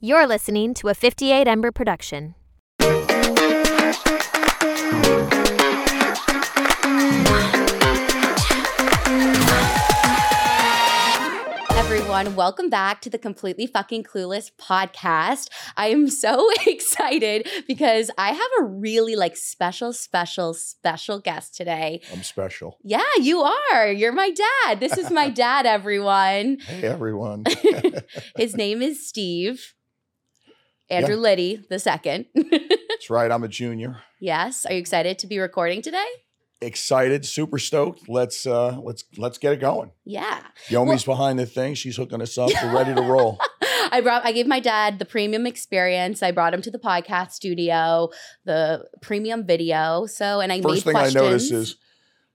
[0.00, 2.36] You're listening to a 58 Ember production.
[11.70, 15.48] Everyone, welcome back to the Completely Fucking Clueless podcast.
[15.76, 22.02] I am so excited because I have a really like special, special, special guest today.
[22.12, 22.78] I'm special.
[22.84, 23.90] Yeah, you are.
[23.90, 24.80] You're my dad.
[24.80, 26.58] This is my dad, everyone.
[26.60, 27.44] Hey, everyone.
[28.36, 29.74] His name is Steve.
[30.90, 31.20] Andrew Yeah.
[31.20, 32.26] Liddy the second.
[32.34, 33.30] That's right.
[33.30, 34.02] I'm a junior.
[34.20, 34.64] yes.
[34.66, 36.06] Are you excited to be recording today?
[36.60, 38.08] Excited, super stoked.
[38.08, 39.92] Let's uh let's let's get it going.
[40.04, 40.40] Yeah.
[40.68, 41.74] Yomi's behind the thing.
[41.74, 42.50] She's hooking us up.
[42.62, 43.38] We're ready to roll.
[43.92, 46.20] I brought I gave my dad the premium experience.
[46.20, 48.08] I brought him to the podcast studio,
[48.44, 50.06] the premium video.
[50.06, 51.76] So and I First made thing I noticed is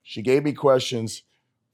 [0.02, 1.22] she gave me questions.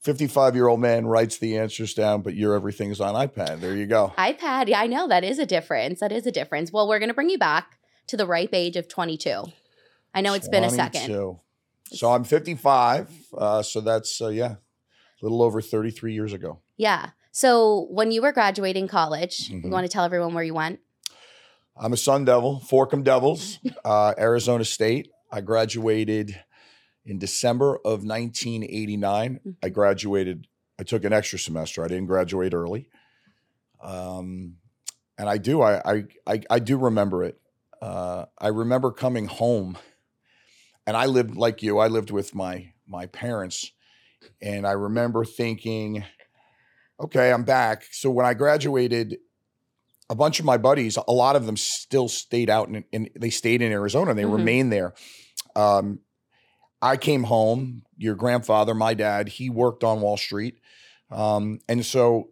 [0.02, 3.60] 55 year old man writes the answers down, but your everything's on iPad.
[3.60, 4.12] There you go.
[4.16, 4.68] iPad.
[4.68, 6.00] Yeah, I know that is a difference.
[6.00, 6.72] That is a difference.
[6.72, 9.44] Well, we're gonna bring you back to the ripe age of 22.
[10.14, 11.36] I know it's been a second.
[11.92, 13.10] So I'm 55.
[13.36, 14.58] Uh, so that's uh, yeah, a
[15.22, 16.60] little over 33 years ago.
[16.76, 17.10] Yeah.
[17.32, 19.64] So when you were graduating college, Mhm.
[19.64, 20.80] you want to tell everyone where you went?
[21.76, 25.10] I'm a Sun Devil, Fork 'Em Devils, uh, Arizona State.
[25.30, 26.36] I graduated
[27.04, 29.40] in December of 1989.
[29.62, 29.72] I Mhm.
[29.72, 30.46] graduated,
[30.78, 31.84] I took an extra semester.
[31.84, 32.88] I didn't graduate early.
[33.82, 34.56] Um,
[35.18, 37.40] and I do, I, I, I, I do remember it.
[37.80, 39.78] Uh, I remember coming home
[40.86, 43.72] and I lived like you, I lived with my, my parents.
[44.42, 46.04] And I remember thinking,
[46.98, 47.84] okay, I'm back.
[47.90, 49.18] So when I graduated,
[50.10, 53.62] a bunch of my buddies, a lot of them still stayed out and they stayed
[53.62, 54.32] in Arizona and they Mhm.
[54.32, 54.92] remained there.
[55.54, 56.00] Um,
[56.82, 57.82] I came home.
[57.98, 60.58] Your grandfather, my dad, he worked on Wall Street,
[61.10, 62.30] um, and so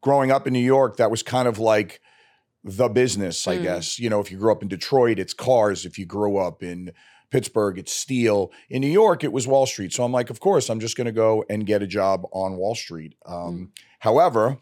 [0.00, 2.00] growing up in New York, that was kind of like
[2.64, 3.62] the business, I Mm.
[3.62, 3.98] guess.
[3.98, 5.86] You know, if you grew up in Detroit, it's cars.
[5.86, 6.92] If you grew up in
[7.30, 8.50] Pittsburgh, it's steel.
[8.68, 9.92] In New York, it was Wall Street.
[9.92, 12.56] So I'm like, of course, I'm just going to go and get a job on
[12.56, 13.14] Wall Street.
[13.24, 14.58] Um, However,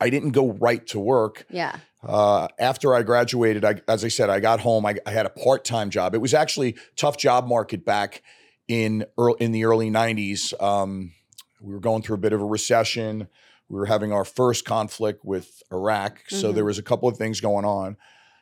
[0.00, 1.46] I didn't go right to work.
[1.50, 1.76] Yeah.
[2.06, 4.86] Uh, after I graduated, I, as I said, I got home.
[4.86, 6.14] I, I had a part time job.
[6.14, 8.22] It was actually tough job market back
[8.68, 10.60] in early, in the early '90s.
[10.62, 11.12] Um,
[11.60, 13.28] we were going through a bit of a recession.
[13.68, 16.54] We were having our first conflict with Iraq, so Mhm.
[16.54, 17.96] there was a couple of things going on.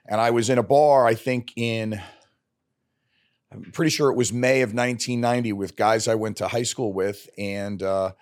[0.09, 2.01] And I was in a bar, I think in,
[3.51, 6.93] I'm pretty sure it was May of 1990, with guys I went to high school
[6.93, 8.13] with, and uh,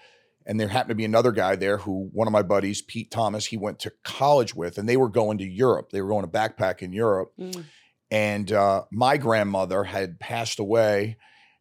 [0.46, 3.46] and there happened to be another guy there who one of my buddies, Pete Thomas,
[3.46, 5.90] he went to college with, and they were going to Europe.
[5.90, 7.64] They were going to backpack in Europe, Mm.
[8.10, 11.16] and uh, my grandmother had passed away,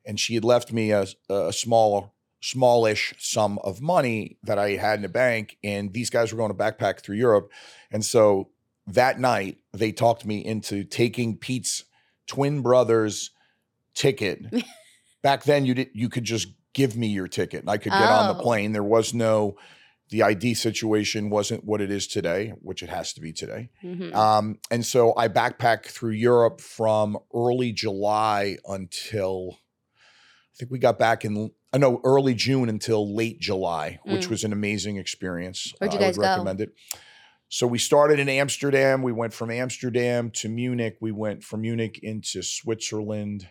[0.06, 4.96] and she had left me a, a small, smallish sum of money that I had
[4.96, 5.58] in the bank.
[5.64, 7.50] And these guys were going to backpack through Europe,
[7.92, 8.50] and so
[8.86, 11.86] that night they talked me into taking Pete's
[12.28, 13.32] twin brother's
[13.96, 14.40] ticket.
[15.24, 18.02] Back then, you did you could just give me your ticket, and I could get
[18.10, 18.44] on the Oh.
[18.44, 18.72] plane.
[18.72, 19.56] There was no
[20.10, 23.70] the ID situation wasn't what it is today, which it has to be today.
[23.84, 24.14] Mhm.
[24.14, 29.58] Um, and so I backpacked through Europe from early July until
[30.54, 34.30] I think we got back in uh, know early June until late July, which Mm.
[34.30, 35.74] was an amazing experience.
[35.80, 36.30] Where'd you I guys would go?
[36.30, 36.74] recommend it.
[37.50, 39.02] So we started in Amsterdam.
[39.02, 40.98] We went from Amsterdam to Munich.
[41.02, 43.48] We went from Munich into Switzerland,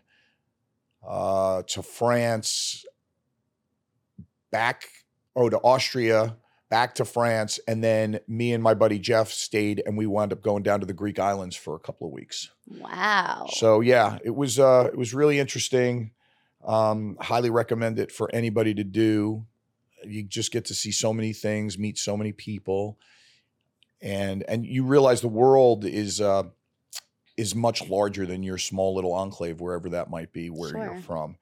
[1.05, 2.85] uh, to France,
[4.53, 4.85] back
[5.35, 6.37] oh to Austria,
[6.71, 10.43] back to France, and then me and my buddy Jeff stayed, and we wound up
[10.43, 12.51] going down to the Greek islands for a couple of weeks.
[12.67, 13.47] Wow.
[13.51, 16.13] So yeah, it was uh, it was really interesting.
[16.65, 19.47] Um, highly recommend it for anybody to do.
[20.05, 22.99] You just get to see so many things, meet so many people,
[24.01, 26.45] and and you realize the world is uh,
[27.37, 30.85] is much larger than your small little enclave, wherever that might be, where Sure.
[30.85, 31.37] you're from.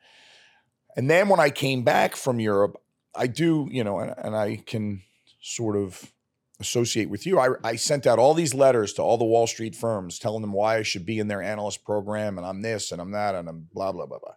[0.96, 2.80] And then when I came back from Europe,
[3.14, 5.02] I do, you know, and, and I can
[5.40, 6.12] sort of
[6.60, 7.38] associate with you.
[7.38, 10.52] I, I sent out all these letters to all the Wall Street firms telling them
[10.52, 13.48] why I should be in their analyst program and I'm this and I'm that and
[13.48, 14.34] I'm blah, blah, blah, blah.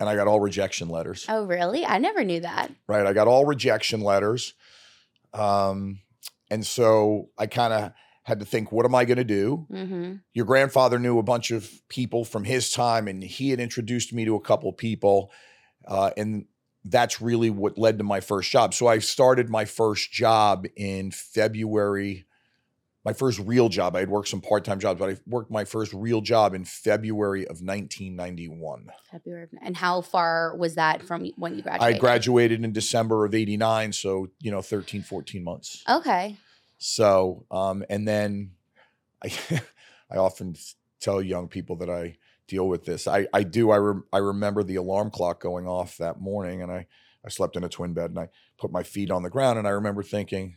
[0.00, 1.84] And I got all rejection letters, oh, really?
[1.84, 2.72] I never knew that.
[2.88, 3.06] right?
[3.06, 4.54] I got all rejection letters.
[5.32, 6.00] Um,
[6.50, 7.92] and so I kind of
[8.24, 9.66] had to think, what am I going to do?
[9.70, 14.12] hmm your grandfather knew a bunch of people from his time and he had introduced
[14.12, 15.30] me to a couple people
[15.86, 16.46] uh, and
[16.84, 21.10] that's really what led to my first job so i started my first job in
[21.10, 22.24] february
[23.04, 25.92] my first real job i had worked some part-time jobs but i worked my first
[25.92, 29.48] real job in february of 1991 February.
[29.62, 31.96] And how far was that from when you graduated?
[31.96, 36.36] i graduated in december of 89 so you know 13 14 months Okay.
[36.82, 38.52] So, um, and then
[39.22, 39.30] I
[40.10, 40.56] I often
[40.98, 42.16] tell young people that I
[42.50, 43.06] deal with this.
[43.06, 43.70] I I do.
[43.70, 46.86] I rem, I remember the alarm clock going off that morning, and I
[47.24, 49.66] I slept in a twin bed, and I put my feet on the ground, and
[49.66, 50.56] I remember thinking,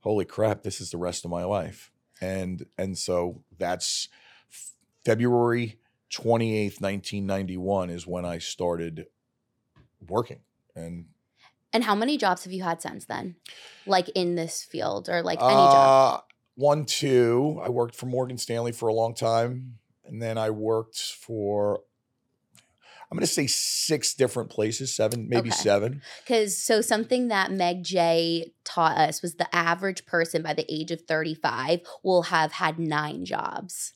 [0.00, 4.08] "Holy crap, this is the rest of my life." And and so that's
[4.50, 4.72] f-
[5.04, 5.78] February
[6.10, 9.06] twenty eighth, nineteen ninety one, is when I started
[10.08, 10.40] working,
[10.74, 11.06] and
[11.72, 13.36] And how many jobs have you had since then?
[13.86, 16.20] Like in this field or like any job?
[16.20, 16.20] Uh,
[16.54, 17.60] One, two.
[17.62, 21.80] I worked for Morgan Stanley for a long time, and then I worked for.
[23.10, 25.56] I'm going to say six different places, seven, maybe Okay.
[25.56, 26.02] seven.
[26.26, 30.90] Because so something that Meg Jay taught us was the average person by the age
[30.90, 33.94] of 35 will have had nine jobs.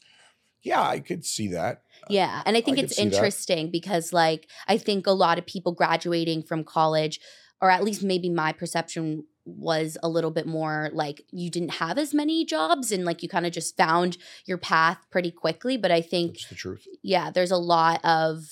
[0.63, 1.83] Yeah, I could see that.
[2.09, 2.43] Yeah.
[2.47, 3.13] And I think could it's see that.
[3.13, 7.21] interesting because, like, I think a lot of people graduating from college,
[7.61, 11.99] or at least maybe my perception was a little bit more like you didn't have
[11.99, 15.77] as many jobs and like you kind of just found your path pretty quickly.
[15.77, 16.87] But I think That's the truth.
[17.03, 18.45] yeah, there's a lot of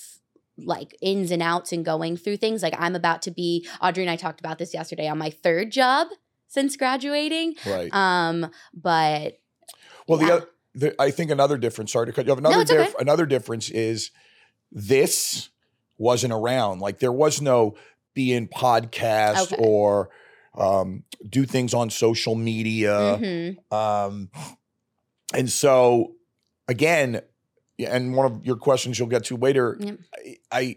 [0.57, 2.61] like ins and outs and going through things.
[2.61, 5.71] Like I'm about to be Audrey and I talked about this yesterday on my third
[5.71, 6.07] job
[6.47, 7.55] since graduating.
[7.65, 7.93] Right.
[7.93, 9.39] Um, but
[10.07, 10.33] well, the, yeah.
[10.33, 11.93] oth- the I think another difference.
[11.93, 12.37] Sorry to cut you off.
[12.39, 12.93] Another it's okay.
[12.99, 14.11] another difference is
[14.71, 15.49] this
[15.97, 16.79] wasn't around.
[16.79, 17.75] Like there was no
[18.13, 19.55] be in podcast Okay.
[19.57, 20.09] or
[20.55, 23.17] um, do things on social media.
[23.19, 23.73] mhm.
[23.73, 24.29] Um,
[25.33, 26.13] and so,
[26.67, 27.21] again,
[27.79, 29.99] and one of your questions you'll get to later, Yep.
[30.51, 30.75] I, I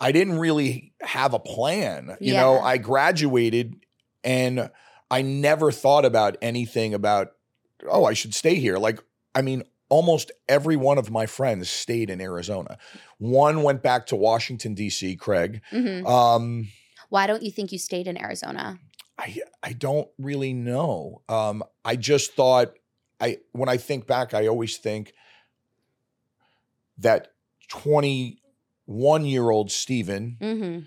[0.00, 2.16] I didn't really have a plan.
[2.20, 3.76] You know, I graduated
[4.24, 4.68] and
[5.10, 7.32] I never thought about anything about,
[7.88, 8.78] oh, I should stay here.
[8.78, 8.98] Like,
[9.34, 12.78] I mean, almost every one of my friends stayed in Arizona.
[13.18, 15.60] One went back to Washington, D.C., Craig.
[15.70, 16.04] Mhm.
[16.04, 16.68] Um,
[17.12, 18.78] why don't you think you stayed in Arizona?
[19.18, 21.20] I I don't really know.
[21.28, 22.72] Um, I just thought
[23.20, 25.12] I when I think back, I always think
[26.98, 27.28] that
[27.68, 30.78] 21 year old Stephen, Mm-hmm.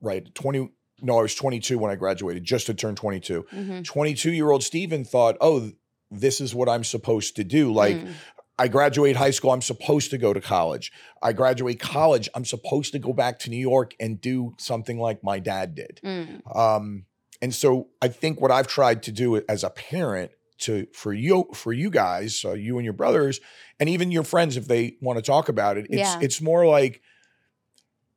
[0.00, 0.34] right?
[0.34, 0.70] 20
[1.00, 3.44] no, I was 22 when I graduated, just to turn 22.
[3.54, 3.82] Mm-hmm.
[3.82, 5.70] 22 year old Stephen thought, oh,
[6.10, 7.72] this is what I'm supposed to do.
[7.72, 8.12] Like Mm.
[8.58, 10.90] I graduate high school, I'm supposed to go to college.
[11.22, 15.22] I graduate college, I'm supposed to go back to New York and do something like
[15.22, 16.00] my dad did.
[16.04, 16.56] Mm.
[16.56, 17.04] Um,
[17.40, 21.48] and so I think what I've tried to do as a parent to for you
[21.54, 23.40] for you guys, uh, you and your brothers,
[23.78, 26.18] and even your friends if they want to talk about it, it's Yeah.
[26.20, 27.00] it's more like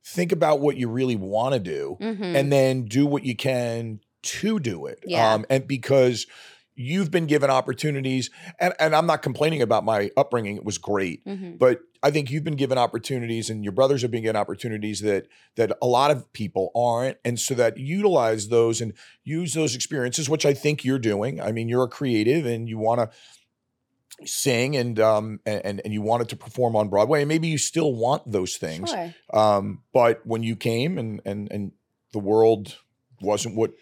[0.04, 4.00] think about what you really want to do hmm and then do what you can
[4.22, 5.04] to do it.
[5.06, 5.34] Yeah.
[5.34, 6.26] Um, and because
[6.74, 11.22] you've been given opportunities, and, and I'm not complaining about my upbringing, it was great
[11.26, 15.00] hmm but I think you've been given opportunities and your brothers have been given opportunities
[15.00, 19.74] that that a lot of people aren't and so that utilize those and use those
[19.74, 21.40] experiences which I think you're doing.
[21.40, 26.02] I mean you're a creative and you want to sing and um and and you
[26.02, 28.90] wanted to perform on Broadway and maybe you still want those things.
[28.90, 29.14] Sure.
[29.32, 31.72] Um but when you came and and and
[32.12, 32.78] the world
[33.20, 33.72] wasn't what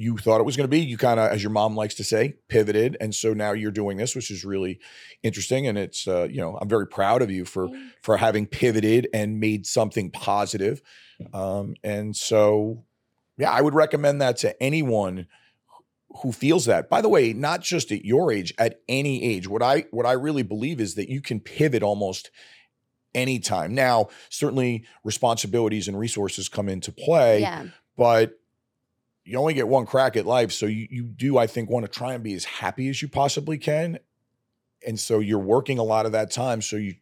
[0.00, 2.04] you thought it was going to be, you kind of as your mom likes to
[2.04, 4.78] say, pivoted and so now you're doing this which is really
[5.22, 7.68] interesting and it's uh you know, I'm very proud of you for
[8.02, 10.80] for having pivoted and made something positive.
[11.32, 12.84] Um and so
[13.36, 15.26] yeah, I would recommend that to anyone
[16.22, 16.90] who feels that.
[16.90, 19.46] By the way, not just at your age, at any age.
[19.48, 22.30] What I what I really believe is that you can pivot almost
[23.14, 23.74] anytime.
[23.74, 27.66] Now, certainly responsibilities and resources come into play, Yeah.
[27.96, 28.39] but
[29.24, 30.52] you only get one crack at life.
[30.52, 33.08] So you, you do, I think, want to try and be as happy as you
[33.08, 33.98] possibly can.
[34.86, 36.62] And so you're working a lot of that time.
[36.62, 36.94] So you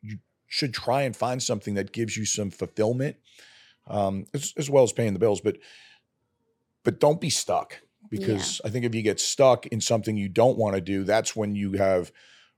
[0.00, 3.16] you should try and find something that gives you some fulfillment,
[3.86, 5.40] um, as, as well as paying the bills.
[5.40, 5.58] But
[6.84, 10.56] but don't be stuck because I think if you get stuck in something you don't
[10.56, 12.10] want to do, that's when you have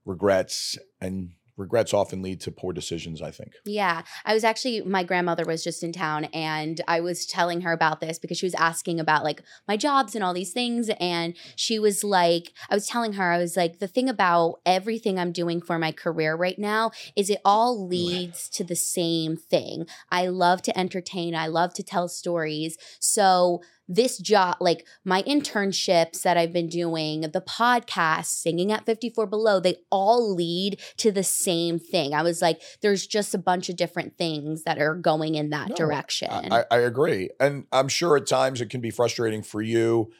[0.04, 3.52] regrets and regrets often lead to poor decisions, I think.
[3.64, 4.02] Yeah.
[4.24, 8.00] I was actually, my grandmother was just in town and I was telling her about
[8.00, 10.90] this because she was asking about like my jobs and all these things.
[10.98, 15.18] And she was like, I was telling her, I was like, the thing about everything
[15.18, 19.86] I'm doing for my career right now is it all leads to the same thing.
[20.10, 22.78] I love to entertain, I love to tell stories.
[22.98, 29.26] So, this job, like my internships that I've been doing, the podcast, singing at 54
[29.26, 32.14] Below, they all lead to the same thing.
[32.14, 35.70] I was like, there's just a bunch of different things that are going in that
[35.70, 36.30] No, direction.
[36.30, 37.30] I, I agree.
[37.40, 40.12] And I'm sure at times it can be frustrating for you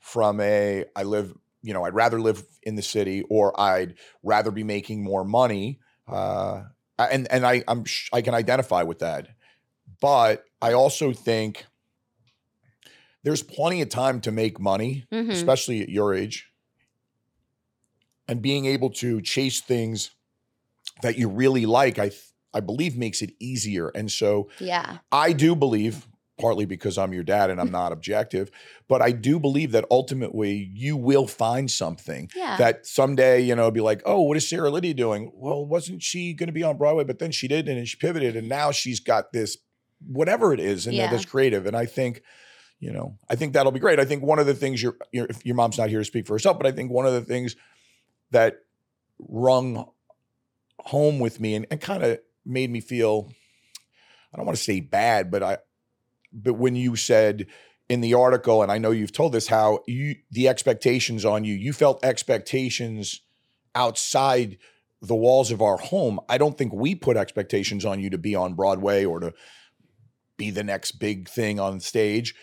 [0.00, 3.94] from a, I live, you know, I'd rather live in the city or I'd
[4.24, 5.78] rather be making more money.
[6.08, 6.64] Uh,
[6.98, 9.28] and and I, I'm, sh- I can identify with that.
[10.00, 11.64] But I also think
[13.24, 15.30] there's plenty of time to make money, Mhm.
[15.30, 16.50] especially at your age.
[18.26, 20.10] and being able to chase things
[21.02, 22.22] that you really like, I th-
[22.54, 23.88] I believe makes it easier.
[23.88, 24.98] And so Yeah.
[25.12, 26.06] I do believe,
[26.38, 28.50] partly because I'm your dad and I'm not objective,
[28.88, 32.56] but I do believe that ultimately you will find something Yeah.
[32.56, 35.30] that someday, you know, be like, oh, what is Sarah Lidz doing?
[35.34, 37.04] Well, wasn't she going to be on Broadway?
[37.04, 39.58] But then she did, and she pivoted, and now she's got this,
[40.06, 41.10] whatever it is, and Yeah.
[41.10, 41.66] that's creative.
[41.66, 42.22] And I think,
[42.84, 43.98] you know, I think that'll be great.
[43.98, 46.34] I think one of the things your your your mom's not here to speak for
[46.34, 47.56] herself, but I think one of the things
[48.30, 48.58] that
[49.18, 49.88] rung
[50.80, 53.32] home with me and, and kind of made me feel,
[54.32, 55.58] I don't want to say bad, but I,
[56.30, 57.46] but when you said
[57.88, 61.54] in the article, and I know you've told this, how you the expectations on you,
[61.54, 63.22] you felt expectations
[63.74, 64.58] outside
[65.00, 66.20] the walls of our home.
[66.28, 69.32] I don't think we put expectations on you to be on Broadway or to
[70.36, 72.34] be the next big thing on stage,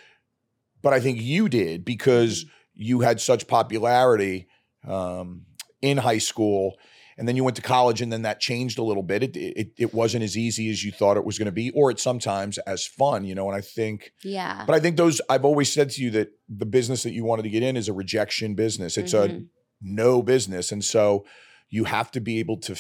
[0.82, 4.48] but I think you did because you had such popularity
[4.88, 5.46] um,
[5.82, 6.78] in high school.
[7.18, 9.22] And then you went to college, and then that changed a little bit.
[9.22, 11.92] It it, it wasn't as easy as you thought it was going to be, or
[11.92, 13.48] it's sometimes as fun, you know.
[13.48, 14.64] And I think Yeah.
[14.66, 17.44] but I think those I've always said to you that the business that you wanted
[17.44, 18.98] to get in is a rejection business.
[18.98, 19.48] It's a Mhm.
[19.82, 21.26] no business, and so
[21.70, 22.76] you have to be able to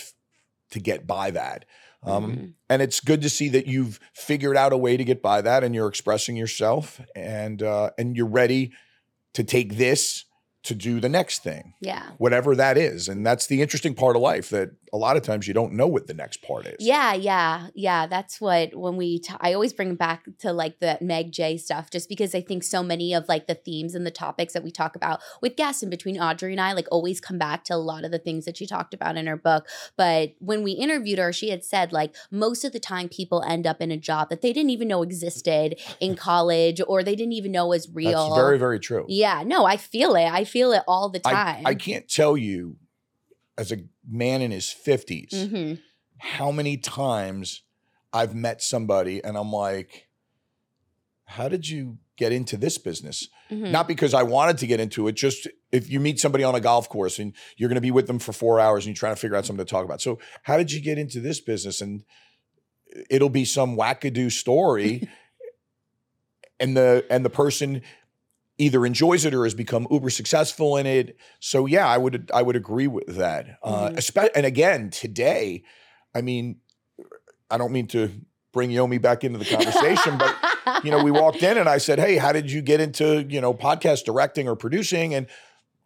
[0.71, 1.65] to get by that.
[2.03, 2.53] Um, Mhm.
[2.69, 5.63] And it's good to see that you've figured out a way to get by that,
[5.63, 8.71] and you're expressing yourself, and uh, and you're ready
[9.33, 10.25] to take this
[10.63, 12.11] to do the next thing, Yeah.
[12.17, 13.07] whatever that is.
[13.07, 15.87] And that's the interesting part of life that a lot of times you don't know
[15.87, 16.75] what the next part is.
[16.79, 18.07] Yeah, yeah, yeah.
[18.07, 19.19] That's what when we.
[19.19, 22.63] T- I always bring back to like the Meg Jay stuff, just because I think
[22.63, 25.81] so many of like the themes and the topics that we talk about with guests
[25.81, 28.45] and between Audrey and I, like always come back to a lot of the things
[28.45, 29.67] that she talked about in her book.
[29.95, 33.65] But when we interviewed her, she had said like most of the time people end
[33.65, 37.33] up in a job that they didn't even know existed in college or they didn't
[37.33, 38.29] even know was real.
[38.29, 39.05] That's very very true.
[39.07, 40.25] yeah, no, I feel it.
[40.25, 41.65] I feel it all the I, time.
[41.65, 42.75] I can't tell you,
[43.61, 43.77] as a
[44.07, 45.79] man in his 50s, Mhm.
[46.17, 47.61] how many times
[48.11, 50.07] I've met somebody and I'm like,
[51.25, 53.27] how did you get into this business?
[53.51, 53.71] Mhm.
[53.71, 56.59] Not because I wanted to get into it, just if you meet somebody on a
[56.59, 59.15] golf course and you're going to be with them for four hours and you're trying
[59.15, 60.01] to figure out something to talk about.
[60.01, 61.79] So, how did you get into this business?
[61.81, 62.03] And
[63.09, 65.07] it'll be some wackadoo story.
[66.59, 67.81] and the and the person
[68.61, 71.17] either enjoys it or has become uber successful in it.
[71.39, 73.57] So yeah, I would I would agree with that.
[73.63, 73.95] Uh, Mhm.
[73.97, 75.63] espe- and again, today,
[76.13, 76.57] I mean,
[77.49, 78.11] I don't mean to
[78.53, 80.35] bring Yomi back into the conversation, but
[80.83, 83.41] you know, we walked in and I said, "Hey, how did you get into you
[83.41, 85.27] know podcast directing or producing?" And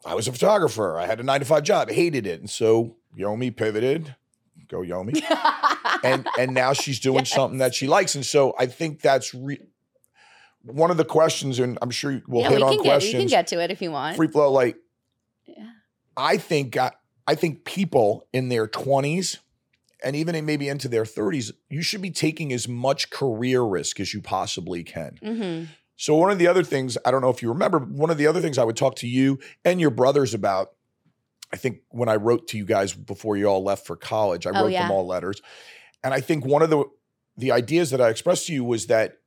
[0.05, 1.00] I was a photographer.
[1.00, 4.15] I had a nine to five job, hated it, and so Yomi pivoted.
[4.67, 5.22] Go Yomi,
[6.03, 7.32] and and now she's doing Yes.
[7.34, 9.62] something that she likes, and so I think that's re-
[10.65, 13.13] one of the questions, and I'm sure we'll yeah, hit we on can get questions.
[13.13, 14.15] we can get to it if you want.
[14.15, 14.77] Free flow, like
[15.45, 15.69] Yeah.
[16.17, 16.91] I think I,
[17.27, 19.39] I think people in their 20s
[20.03, 24.00] and even in maybe into their 30s, you should be taking as much career risk
[24.00, 25.17] as you possibly can.
[25.24, 25.63] hmm
[25.95, 28.17] So one of the other things, I don't know if you remember, but one of
[28.17, 30.72] the other things I would talk to you and your brothers about,
[31.53, 34.51] I think when I wrote to you guys before you all left for college, I
[34.51, 34.84] Oh, wrote yeah.
[34.84, 35.41] them all letters.
[36.03, 36.84] And I think one of the
[37.38, 39.17] the ideas that I expressed to you was that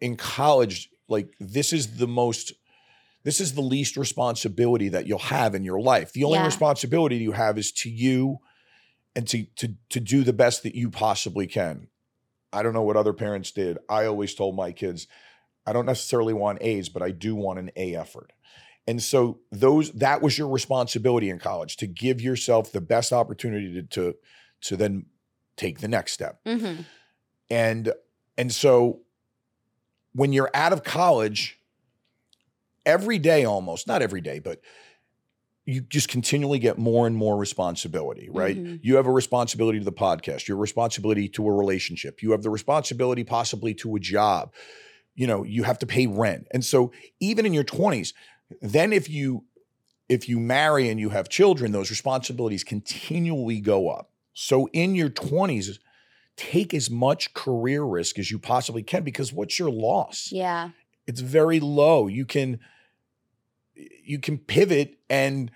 [0.00, 2.52] in college, like this is the most
[3.24, 6.12] this is the least responsibility that you'll have in your life.
[6.12, 6.46] The only Yeah.
[6.46, 8.38] responsibility you have is to you
[9.14, 11.88] and to to to do the best that you possibly can.
[12.52, 13.78] I don't know what other parents did.
[13.88, 15.06] I always told my kids,
[15.66, 18.32] I don't necessarily want A's, but I do want an A effort.
[18.86, 23.74] And so those that was your responsibility in college to give yourself the best opportunity
[23.74, 24.16] to to,
[24.62, 25.06] to then
[25.56, 26.40] take the next step.
[26.46, 26.82] hmm
[27.50, 27.92] And
[28.38, 29.00] and so
[30.14, 31.58] when you're out of college,
[32.86, 34.60] every day almost, not every day, but
[35.66, 38.56] you just continually get more and more responsibility, right?
[38.56, 38.80] Mhm.
[38.82, 42.48] You have a responsibility to the podcast, your responsibility to a relationship, you have the
[42.50, 44.54] responsibility possibly to a job.
[45.14, 46.46] You know, you have to pay rent.
[46.52, 48.14] And so even in your 20s,
[48.62, 49.44] then if you
[50.08, 54.10] if you marry and you have children, those responsibilities continually go up.
[54.32, 55.78] So in your 20s,
[56.38, 60.30] take as much career risk as you possibly can because what's your loss?
[60.32, 60.70] Yeah.
[61.06, 62.06] It's very low.
[62.06, 62.60] You can
[63.74, 65.50] you can pivot and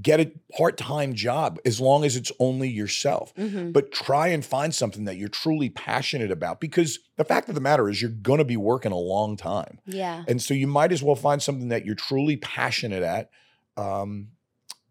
[0.00, 3.32] get a part-time job as long as it's only yourself.
[3.36, 7.54] hmm But try and find something that you're truly passionate about because the fact of
[7.54, 9.80] the matter is you're going to be working a long time.
[9.86, 10.24] Yeah.
[10.26, 13.30] And so you might as well find something that you're truly passionate at
[13.76, 14.28] um,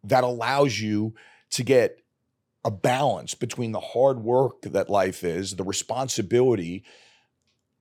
[0.04, 1.14] that allows you
[1.52, 2.00] to get
[2.68, 6.84] a balance between the hard work that life is, the responsibility,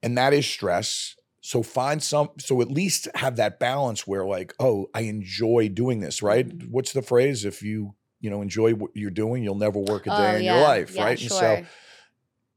[0.00, 1.16] and that is stress.
[1.40, 5.98] So find some, so at least have that balance where, like, oh, I enjoy doing
[6.00, 6.48] this, right?
[6.48, 6.70] Mhm.
[6.70, 7.44] What's the phrase?
[7.44, 10.44] If you you know enjoy what you're doing, you'll never work a day Oh, in
[10.44, 10.54] yeah.
[10.54, 11.18] your life, Yeah, right?
[11.18, 11.38] Sure.
[11.44, 11.66] And so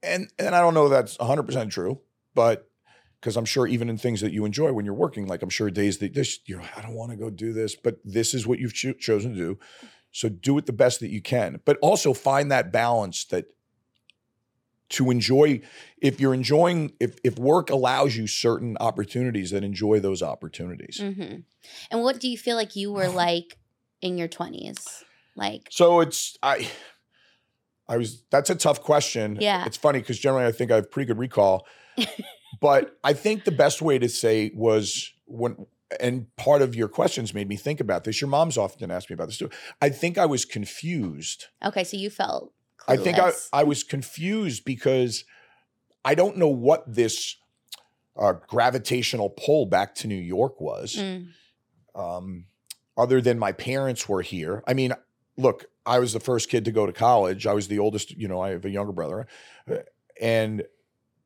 [0.04, 2.00] and and I don't know that's 100% true,
[2.36, 2.70] but
[3.20, 5.70] because I'm sure even in things that you enjoy when you're working, like I'm sure
[5.70, 8.60] days that this, you're I don't want to go do this, but this is what
[8.60, 9.60] you've cho- chosen to do.
[10.12, 13.46] So do it the best that you can, but also find that balance that
[14.90, 15.62] to enjoy.
[16.02, 21.00] If you're enjoying, if if work allows you certain opportunities, then enjoy those opportunities.
[21.00, 21.38] hmm
[21.92, 23.58] And what do you feel like you were like
[24.02, 25.04] in your twenties?
[25.36, 26.70] Like, So it's I.
[27.88, 28.24] I was.
[28.30, 29.38] That's a tough question.
[29.40, 29.66] Yeah.
[29.66, 31.66] It's funny because generally I think I have pretty good recall,
[32.62, 35.66] but I think the best way to say was when.
[36.00, 38.22] And part of your questions made me think about this.
[38.22, 39.50] Your mom's often asked me about this too.
[39.82, 41.48] I think I was confused.
[41.66, 42.54] okay, so you felt.
[42.78, 43.00] clueless.
[43.00, 43.32] I think I.
[43.54, 45.26] I was confused because
[46.06, 47.38] I don't know what this
[48.18, 51.30] uh, gravitational pull back to New York was Mm,
[51.96, 52.46] um,
[52.98, 54.64] other than my parents were here.
[54.68, 54.94] I mean,
[55.38, 57.48] look, I was the first kid to go to college.
[57.48, 58.12] I was the oldest.
[58.12, 59.28] You know, I have a younger brother,
[59.70, 59.78] uh,
[60.22, 60.64] and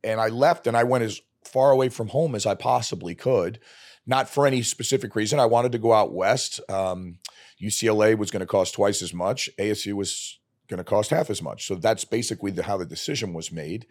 [0.03, 3.59] and I left and I went as far away from home as I possibly could.
[4.05, 5.39] Not for any specific reason.
[5.39, 6.59] I wanted to go out west.
[6.69, 7.19] Um,
[7.61, 9.49] UCLA was going to cost twice as much.
[9.57, 11.67] ASU was going to cost half as much.
[11.67, 13.85] So that's basically the, how the decision was made.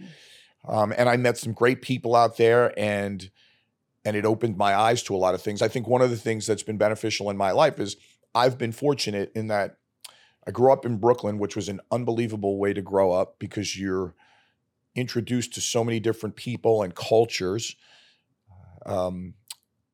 [0.66, 3.31] Um, and I met some great people out there, and
[4.04, 5.62] and it opened my eyes to a lot of things.
[5.62, 7.97] I think one of the things that's been beneficial in my life is
[8.35, 9.76] I've been fortunate in that
[10.47, 14.14] I grew up in Brooklyn, which was an unbelievable way to grow up because you're
[14.95, 17.76] introduced to so many different people and cultures.
[18.85, 19.35] Um,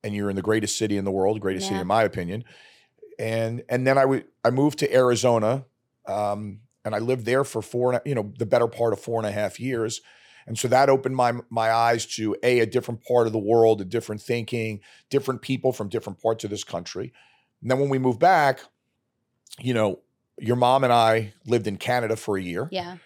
[0.04, 2.44] and you're in the greatest city in the world, greatest city in my opinion.
[3.18, 5.64] And and then I would I moved to Arizona,
[6.06, 9.00] um, and I lived there for four, and a- you know, the better part of
[9.00, 10.00] four and a half years.
[10.46, 13.80] And so that opened my my eyes to a a different part of the world,
[13.80, 17.12] a different thinking, different people from different parts of this country.
[17.60, 18.60] And then when we moved back,
[19.58, 20.00] you know,
[20.38, 22.98] your mom and I lived in Canada for a year, yeah.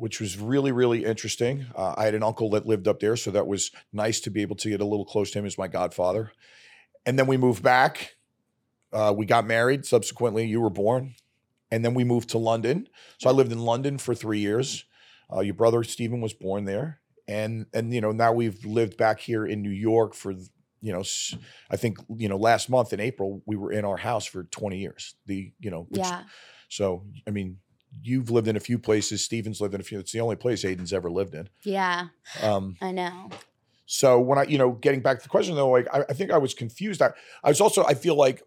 [0.00, 1.66] Which was really really interesting.
[1.76, 4.42] Uh, I had an uncle that lived up there, so that was nice to be
[4.42, 6.32] able to get a little close to him as my godfather.
[7.06, 8.16] And then we moved back.
[8.92, 9.84] Uh, we got married.
[9.84, 11.14] Subsequently, you were born,
[11.70, 12.88] and then we moved to London.
[13.18, 14.84] So I lived in London for three years.
[15.32, 19.20] Uh, your brother Stephen was born there, and and you know now we've lived back
[19.20, 21.04] here in New York for you know
[21.70, 24.78] I think you know last month in April we were in our house for twenty
[24.78, 25.14] years.
[25.26, 26.24] The you know which, Yeah.
[26.68, 27.58] So I mean
[28.02, 29.24] you've lived in a few places.
[29.24, 29.98] Stephen's lived in a few.
[29.98, 31.48] It's the only place Aiden's ever lived in.
[31.62, 32.08] Yeah.
[32.42, 33.30] Um, I know.
[33.86, 36.30] so when I, you know, getting back to the question though, like I, I think
[36.30, 37.02] I was confused.
[37.02, 37.10] I,
[37.42, 38.42] I was also, I feel like,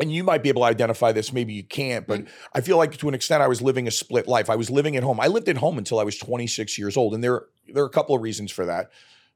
[0.00, 2.96] and you might be able to identify this, maybe you can't, but I feel like
[2.98, 4.50] to an extent I was living a split life.
[4.50, 5.20] I was living at home.
[5.20, 7.90] I lived at home until I was 26 years old, and there there are a
[7.90, 8.90] couple of reasons for that.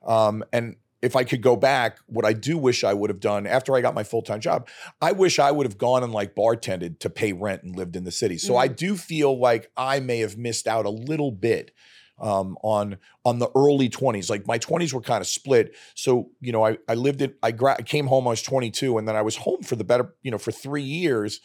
[0.04, 3.46] Um, and if I could go back, what I do wish I would have done
[3.46, 4.68] after I got my full time job,
[5.00, 8.04] I wish I would have gone and like bartended to pay rent and lived in
[8.04, 8.38] the city.
[8.38, 11.72] So I do feel like I may have missed out a little bit
[12.20, 14.28] um, on on the early 20s.
[14.28, 15.74] Like my 20s were kind of split.
[15.94, 17.36] So you know, I I lived it.
[17.42, 18.26] I gra- came home.
[18.26, 20.82] I was 22, and then I was home for the better you know for three
[20.82, 21.40] years.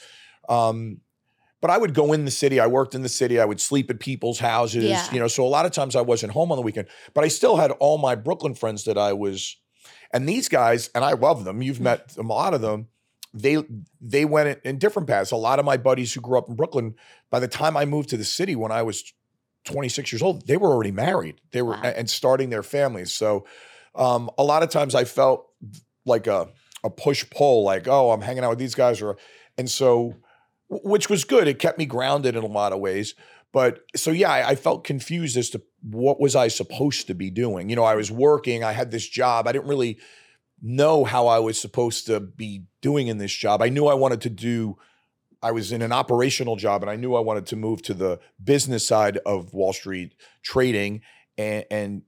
[0.50, 1.02] Um,
[1.63, 2.60] but I would go in the city.
[2.60, 3.39] I worked in the city.
[3.39, 4.84] I would sleep at people's houses.
[4.84, 5.08] Yeah.
[5.13, 6.89] You know, so a lot of times I wasn't home on the weekend.
[7.13, 9.56] But I still had all my Brooklyn friends that I was,
[10.12, 11.62] and these guys, and I love them.
[11.62, 12.89] You've met them, a lot of them.
[13.34, 13.63] They
[14.02, 15.32] they went in, different paths.
[15.32, 16.95] A lot of my buddies who grew up in Brooklyn,
[17.30, 19.13] by the time I moved to the city when I was
[19.63, 21.39] 26 years old, they were already married.
[21.52, 21.93] They were Wow.
[21.95, 23.13] and starting their families.
[23.13, 23.45] So
[23.95, 25.47] um, a lot of times I felt
[26.06, 26.49] like a
[26.84, 29.15] a push pull, like oh, I'm hanging out with these guys, or
[29.58, 30.15] and so
[30.83, 31.47] which was good.
[31.47, 33.15] It kept me grounded in a lot of ways.
[33.51, 37.29] But so yeah, I, I felt confused as to what was I supposed to be
[37.29, 37.69] doing.
[37.69, 38.63] You know, I was working.
[38.63, 39.47] I had this job.
[39.47, 39.99] I didn't really
[40.62, 43.62] know how I was supposed to be doing in this job.
[43.62, 44.77] I knew I wanted to do.
[45.41, 48.19] I was in an operational job, and I knew I wanted to move to the
[48.43, 51.01] business side of Wall Street trading,
[51.38, 52.01] and and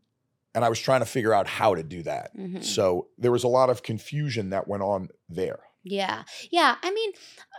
[0.55, 2.35] and I was trying to figure out how to do that.
[2.35, 2.63] Mhm.
[2.63, 5.59] So there was a lot of confusion that went on there.
[5.85, 6.23] Yeah.
[6.51, 6.75] Yeah.
[6.81, 7.11] I mean,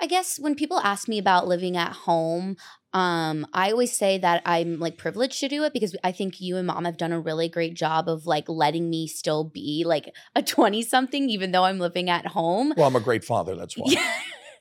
[0.02, 2.56] I guess when people ask me about living at home,
[2.92, 6.56] um, I always say that I'm like privileged to do it because I think you
[6.56, 10.12] and mom have done a really great job of like letting me still be like
[10.34, 12.74] a 20 something, even though I'm living at home.
[12.76, 13.54] Well, I'm a great father.
[13.54, 14.12] That's why Yeah.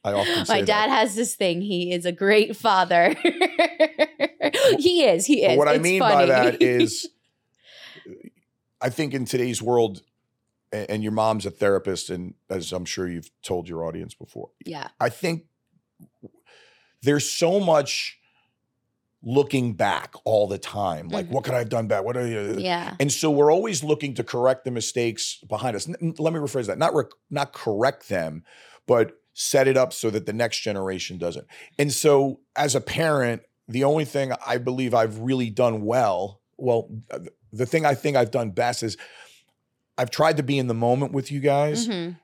[0.04, 1.00] I often say My dad that.
[1.00, 1.62] has this thing.
[1.62, 3.16] He is a great father.
[4.78, 5.26] he is.
[5.26, 5.58] He But is.
[5.58, 6.14] what I mean funny.
[6.14, 7.10] by that is,
[8.80, 10.04] I think in today's world,
[10.76, 14.50] a- and your mom's a therapist, and as I'm sure you've told your audience before,
[14.66, 14.90] yeah.
[15.00, 15.46] I think
[17.02, 18.20] there's so much
[19.24, 21.08] looking back all the time.
[21.10, 21.32] Like, Mhm.
[21.32, 22.04] what could I have done better?
[22.04, 22.58] What are you?
[22.60, 22.96] Yeah.
[23.00, 25.88] And so we're always looking to correct the mistakes behind us.
[25.88, 28.44] N- let me rephrase that: not rec- not correct them,
[28.86, 31.48] but set it up so that the next generation doesn't.
[31.80, 36.90] And so, as a parent, the only thing I believe I've really done well, well,
[37.12, 38.96] th- the thing I think I've done best is
[39.98, 41.88] I've tried to be in the moment with you guys.
[41.88, 42.18] Mhm,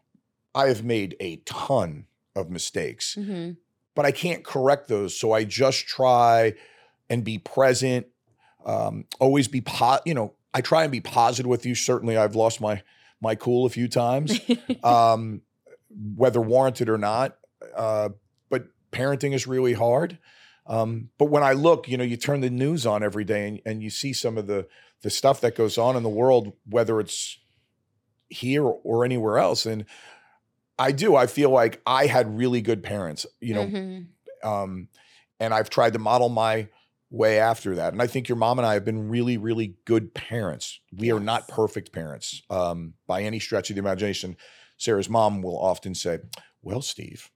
[0.54, 2.06] I have made a ton
[2.36, 3.58] of mistakes, mhm.
[3.96, 5.18] but I can't correct those.
[5.18, 6.54] So I just try
[7.10, 8.08] and be present,
[8.66, 11.76] um, always be, po- you know, I try and be positive with you.
[11.76, 12.84] Certainly, I've lost my
[13.22, 14.40] my cool a few times
[14.84, 15.42] um,
[16.16, 17.38] whether warranted or not.
[17.76, 18.10] Uh,
[18.50, 20.18] but parenting is really hard.
[20.66, 23.62] Um, but when I look, you know, you turn the news on every day and,
[23.66, 24.68] and you see some of the
[25.02, 27.40] the stuff that goes on in the world, whether it's
[28.32, 29.86] here or anywhere else, and
[30.80, 31.16] I do.
[31.16, 34.08] I feel like I had really good parents, you know, Mhm.
[34.44, 34.88] um,
[35.40, 36.70] and I've tried to model my
[37.12, 37.94] way after that.
[37.94, 40.80] And I think your mom and I have been really, really good parents.
[40.96, 44.38] We are not perfect parents um, by any stretch of the imagination.
[44.78, 46.20] Sarah's mom will often say,
[46.62, 47.30] "Well, Steve."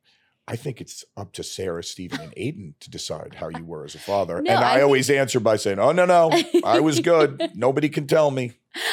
[0.47, 3.95] I think it's up to Sarah, Stephen, and Aiden to decide how you were as
[3.95, 4.43] a father.
[4.43, 6.29] No, and I I, always answer by saying, Oh, no, no,
[6.63, 7.49] I was good.
[7.55, 8.51] Nobody can tell me.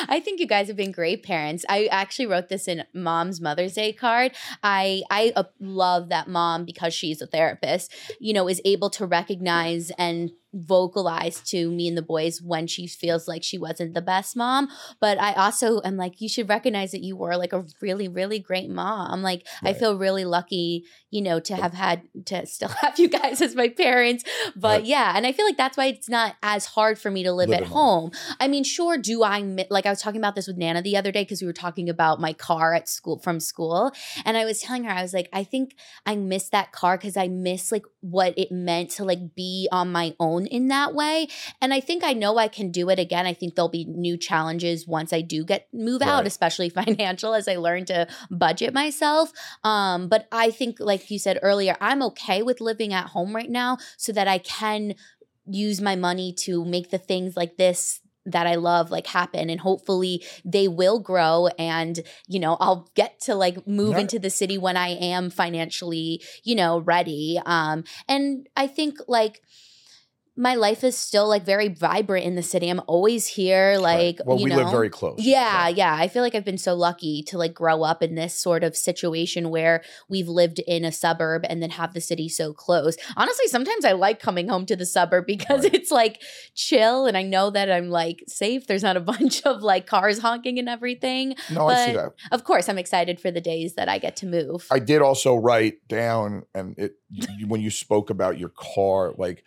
[0.09, 1.65] I think you guys have been great parents.
[1.69, 4.33] I actually wrote this in Mom's Mother's Day card.
[4.63, 7.93] I I uh, love that mom because she's a therapist.
[8.21, 12.87] You know, is able to recognize and vocalize to me and the boys when she
[12.87, 14.69] feels like she wasn't the best mom.
[15.01, 18.39] But I also am like, you should recognize that you were like a really really
[18.39, 19.11] great mom.
[19.13, 23.09] I'm like I feel really lucky, you know, to have had to still have you
[23.09, 24.25] guys as my parents.
[24.57, 24.85] But Right.
[24.85, 27.51] yeah, and I feel like that's why it's not as hard for me to live,
[27.51, 28.11] Live at home.
[28.13, 28.37] home.
[28.41, 30.97] I mean, sure, do I mi- like I was talking about this with Nana the
[30.97, 33.93] other day because we were talking about my car at school from school,
[34.25, 35.75] and I was telling her I was like, I think
[36.07, 39.93] I miss that car because I miss like what it meant to like be on
[39.93, 41.29] my own in that way,
[41.61, 43.27] and I think I know I can do it again.
[43.27, 47.49] I think there'll be new challenges once I do get move out, especially financial, as
[47.49, 49.33] I learn to budget myself.
[49.65, 53.51] Um, but I think, like you said earlier, I'm okay with living at home right
[53.51, 54.95] now so that I can
[55.47, 59.59] use my money to make the things like this that I love like happen and
[59.61, 64.03] hopefully they will grow and you know I'll get to like move Right.
[64.03, 69.43] into the city when I am financially you know ready um and I think like
[70.35, 74.27] my life is still like very vibrant in the city I'm always here like Right.
[74.27, 75.17] well, you we know live very close.
[75.19, 75.77] yeah, Right.
[75.77, 75.95] yeah.
[75.95, 78.75] I feel like I've been so lucky to like grow up in this sort of
[78.75, 82.97] situation where we've lived in a suburb and then have the city so close.
[83.15, 85.75] Honestly, sometimes I like coming home to the suburb because Right.
[85.75, 86.23] it's like
[86.55, 88.67] chill and I know that I'm like safe.
[88.67, 91.35] There's not a bunch of like cars honking and everything.
[91.51, 92.35] No, I see But- that.
[92.35, 94.67] Of course, I'm excited for the days that I get to move.
[94.71, 96.93] I did also write down, and it
[97.47, 99.45] when you spoke about your car, like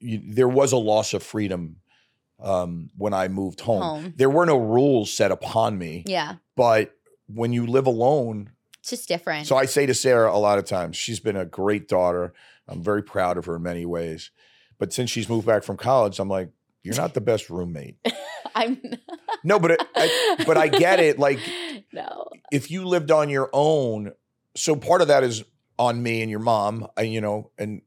[0.00, 1.76] you, there was a loss of freedom
[2.42, 3.82] um, when I moved home.
[3.82, 4.14] Home.
[4.16, 6.36] There were no rules set upon me, Yeah.
[6.56, 6.92] but
[7.26, 9.46] when you live alone, It's just different.
[9.46, 12.32] so I say to Sarah a lot of times, she's been a great daughter.
[12.66, 14.30] I'm very proud of her in many ways,
[14.78, 16.50] but since she's moved back from college, I'm like,
[16.82, 17.96] you're not the best roommate.
[18.54, 18.80] I'm
[19.44, 21.18] No, but it, I, but I get it.
[21.18, 21.38] Like
[21.92, 22.28] no.
[22.52, 24.12] if you lived on your own,
[24.56, 25.44] so part of that is
[25.78, 27.82] on me and your mom, I, you know, and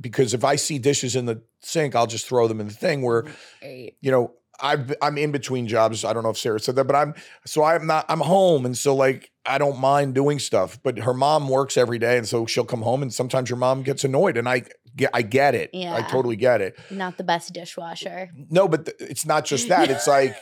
[0.00, 3.02] because if I see dishes in the sink, I'll just throw them in the thing
[3.02, 3.24] where,
[3.62, 3.92] Right.
[4.00, 6.04] you know, I've, I'm in between jobs.
[6.04, 7.14] I don't know if Sarah said that, but I'm,
[7.46, 8.66] so I'm not, I'm home.
[8.66, 12.18] And so like, I don't mind doing stuff, but her mom works every day.
[12.18, 14.64] And so she'll come home and sometimes your mom gets annoyed and I
[14.96, 15.70] get, I get it.
[15.72, 15.94] Yeah.
[15.94, 16.76] I totally get it.
[16.90, 18.30] Not the best dishwasher.
[18.50, 19.90] No, but th- it's not just that.
[19.90, 20.34] It's like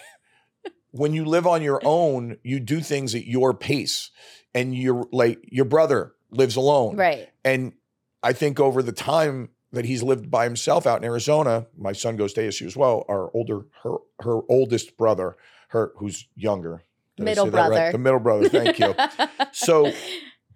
[0.92, 4.10] when you live on your own, you do things at your pace.
[4.54, 6.96] And you're like your brother lives alone.
[6.96, 7.28] Right.
[7.44, 7.74] And
[8.26, 12.16] I think over the time that he's lived by himself out in Arizona, my son
[12.16, 13.04] goes to ASU as well.
[13.08, 15.36] Our older, her her oldest brother,
[15.68, 16.82] her who's younger.
[17.16, 17.68] Did Middle that right?
[17.68, 17.92] brother.
[17.92, 18.94] The middle brother, thank you.
[19.52, 19.92] So,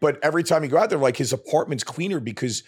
[0.00, 2.64] but every time you go out there, like his apartment's cleaner because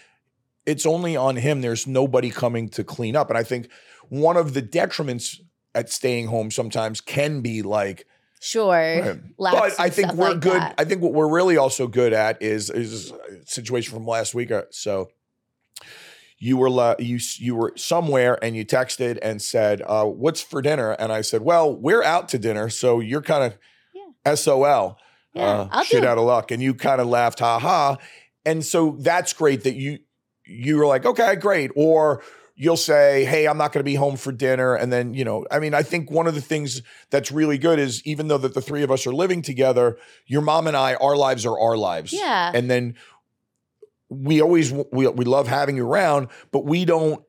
[0.64, 1.62] it's only on him.
[1.62, 3.28] There's nobody coming to clean up.
[3.28, 3.70] And I think
[4.08, 5.40] one of the detriments
[5.74, 8.06] at staying home sometimes can be like,
[8.42, 8.68] Sure.
[8.68, 9.20] Right.
[9.38, 10.60] But I think we're like good.
[10.60, 10.74] that.
[10.76, 14.50] I think what we're really also good at is is a situation from last week.
[14.72, 15.10] So
[16.38, 20.60] you were la- you you were somewhere and you texted and said, uh, "What's for
[20.60, 23.54] dinner?" And I said, "Well, we're out to dinner, so you're kind
[24.24, 24.98] of SOL,
[25.34, 27.96] Yeah, uh, shit out of luck." And you kind of laughed, ha ha.
[28.44, 30.00] And so that's great that you
[30.44, 32.24] you were like, "Okay, great," or
[32.62, 35.44] you'll say, "Hey, I'm not going to be home for dinner," and then you know,
[35.50, 38.54] I mean, I think one of the things that's really good is even though that
[38.54, 39.96] the three of us are living together,
[40.26, 42.52] your mom and I, our lives are our lives, Yeah.
[42.54, 42.94] and then
[44.08, 47.22] we always we we love having you around, but we don't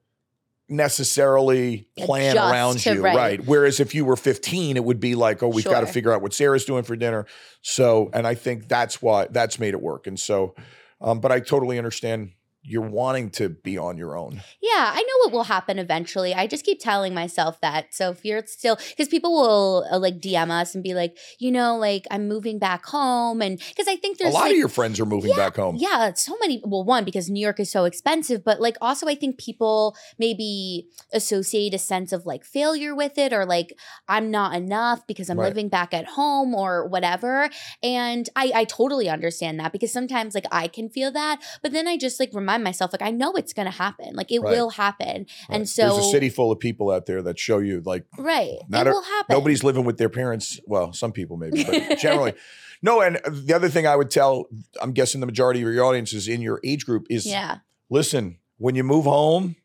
[0.70, 3.16] necessarily plan Adjust around you, right.
[3.16, 3.46] right.
[3.46, 6.22] Whereas if you were 15, it would be like, oh, we've got to figure out
[6.22, 7.26] what Sarah's doing for dinner.
[7.62, 10.08] So, and I think that's why that's made it work.
[10.08, 10.56] And so,
[11.02, 12.32] Um, but I totally understand
[12.66, 14.42] you're wanting to be on your own.
[14.62, 16.34] Yeah, I know what will happen eventually.
[16.34, 17.94] I just keep telling myself that.
[17.94, 21.52] So if you're still, because people will uh, like DM us and be like, you
[21.52, 24.58] know, like I'm moving back home, and because I think there's A lot like, of
[24.58, 25.76] your friends are moving Yeah, back home.
[25.78, 26.62] Yeah, so many.
[26.66, 30.88] Well, one because New York is so expensive, but like also I think people maybe
[31.12, 35.38] associate a sense of like failure with it, or like I'm not enough because I'm
[35.38, 35.48] Right.
[35.48, 37.50] living back at home or whatever.
[37.82, 41.88] And I I totally understand that because sometimes like I can feel that, but then
[41.88, 44.52] I just like remind myself like I know it's gonna happen, like it Right.
[44.52, 47.82] will happen, and so there's a city full of people out there that show you
[47.86, 49.34] like right, Not it a- will happen.
[49.36, 50.60] nobody's living with their parents.
[50.68, 52.34] Well, some people maybe, but generally.
[52.82, 54.48] No, and the other thing I would tell,
[54.82, 58.40] I'm guessing the majority of your audience is in your age group is yeah, listen,
[58.58, 59.56] when you move home,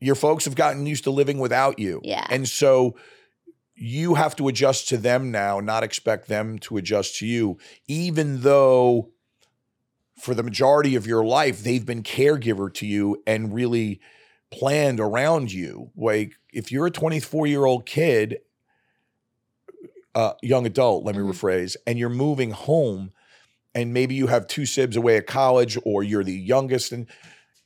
[0.00, 2.00] your folks have gotten used to living without you.
[2.04, 2.24] Yeah.
[2.30, 2.94] And so
[3.74, 8.42] you have to adjust to them now, not expect them to adjust to you, even
[8.42, 9.10] though
[10.20, 14.00] for the majority of your life, they've been caregiver to you and really
[14.50, 15.90] planned around you.
[15.96, 18.38] Like if you're a 24 year old kid,
[20.14, 21.30] uh, young adult, let me Mhm.
[21.32, 23.12] rephrase, and you're moving home
[23.74, 27.06] and maybe you have two sibs away at college or you're the youngest and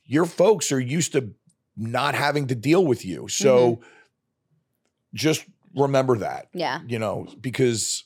[0.05, 1.33] your folks are used to
[1.77, 3.29] not having to deal with you.
[3.29, 3.81] So
[5.15, 8.05] just remember that, yeah, you know, because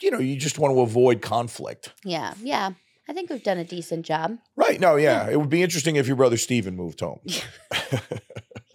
[0.00, 1.92] you know, you just want to avoid conflict.
[2.04, 2.70] yeah, yeah.
[3.08, 4.38] I think we've done a decent job.
[4.54, 4.78] Right.
[4.78, 5.28] No, yeah.
[5.30, 7.20] It would be interesting if your brother Steven moved home.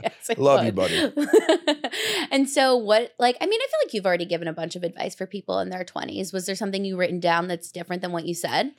[0.04, 1.14] Yes, Love you, buddy.
[2.32, 4.84] and so, what, like, I mean, I feel like you've already given a bunch of
[4.84, 6.34] advice for people in their 20s.
[6.34, 8.72] Was there something you written down that's different than what you said?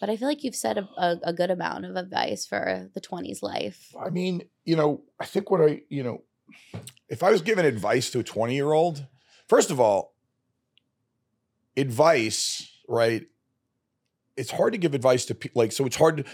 [0.00, 3.00] But I feel like you've said a, a, a good amount of advice for the
[3.00, 3.94] 20s life.
[3.98, 6.22] I mean, you know, I think what I, you know,
[7.08, 9.06] if I was giving advice to a 20 year old,
[9.48, 10.14] first of all,
[11.76, 13.26] advice, right?
[14.36, 16.24] It's hard to give advice to people, like, so it's hard to,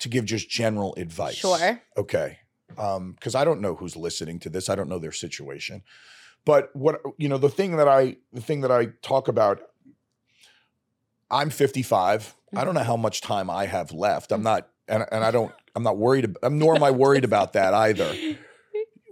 [0.00, 1.36] to give just general advice.
[1.36, 1.80] Sure.
[1.96, 2.38] Okay.
[2.78, 4.68] Um, because I don't know who's listening to this.
[4.68, 5.82] I don't know their situation.
[6.44, 9.60] But what you know, the thing that I the thing that I talk about,
[11.30, 12.34] I'm 55.
[12.56, 14.32] I don't know how much time I have left.
[14.32, 17.24] I'm not and, and I don't I'm not worried ab- I'm nor am I worried
[17.24, 18.12] about that either.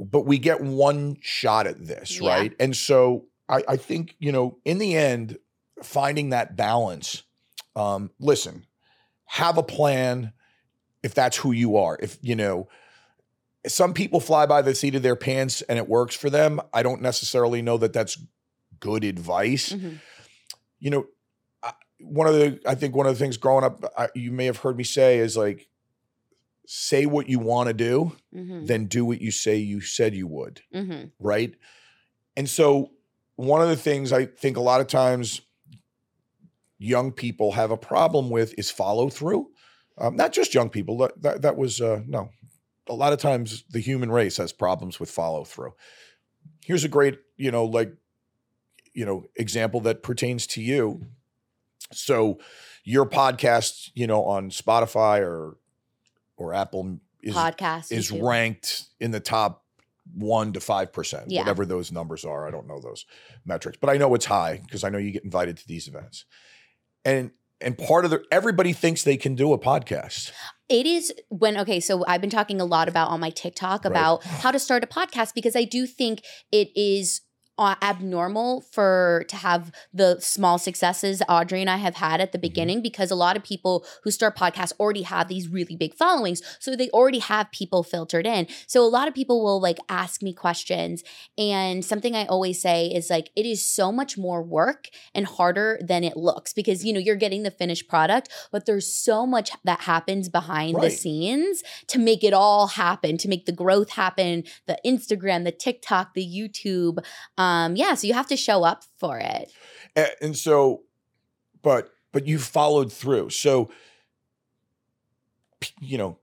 [0.00, 2.30] But we get one shot at this, Yeah.
[2.30, 2.54] right?
[2.60, 5.38] And so I, I think, you know, in the end,
[5.82, 7.24] finding that balance,
[7.76, 8.66] um, listen,
[9.26, 10.32] have a plan
[11.02, 11.96] if that's who you are.
[12.00, 12.68] If you know,
[13.66, 16.60] some people fly by the seat of their pants and it works for them.
[16.72, 18.18] I don't necessarily know that that's
[18.80, 19.70] good advice.
[19.72, 19.98] Mhm.
[20.80, 21.06] You know,
[22.00, 24.58] one of the I think one of the things growing up, I, you may have
[24.58, 25.68] heard me say is like,
[26.66, 28.66] say what you want to do, Mhm.
[28.66, 31.10] then do what you say you said you would Mhm.
[31.18, 31.54] right?
[32.36, 32.92] And so
[33.36, 35.40] one of the things I think a lot of times
[36.78, 39.50] young people have a problem with is follow through.
[39.98, 40.98] Um, not just young people.
[40.98, 42.30] That that, that was uh, no.
[42.88, 45.74] A lot of times the human race has problems with follow through.
[46.64, 47.92] Here's a great, you know, like,
[48.94, 51.02] you know, example that pertains to you.
[51.92, 52.38] So
[52.84, 55.56] your podcast, you know, on Spotify or
[56.36, 58.26] or Apple is Podcast is YouTube.
[58.26, 59.64] ranked in the top
[60.14, 61.40] one to five percent, Yeah.
[61.40, 62.48] whatever those numbers are.
[62.48, 63.04] I don't know those
[63.44, 66.24] metrics, but I know it's high because I know you get invited to these events.
[67.04, 67.30] And
[67.60, 70.30] and part of the everybody thinks they can do a podcast.
[70.68, 73.90] It is when okay, so I've been talking a lot about on my TikTok Right.
[73.90, 77.22] about how to start a podcast because I do think it is
[77.58, 82.82] abnormal for to have the small successes Audrey and I have had at the beginning
[82.82, 86.76] because a lot of people who start podcasts already have these really big followings so
[86.76, 88.46] they already have people filtered in.
[88.66, 91.02] So a lot of people will like ask me questions
[91.36, 95.80] and something I always say is like it is so much more work and harder
[95.82, 99.50] than it looks because you know you're getting the finished product but there's so much
[99.64, 104.44] that happens behind the scenes to make it all happen to make the growth happen
[104.66, 106.98] the Instagram the TikTok the YouTube
[107.36, 109.50] um yeah so you have to show up for it
[109.96, 110.82] A- And so,
[111.62, 113.30] but but you followed through.
[113.30, 113.70] So,
[115.80, 116.18] you know,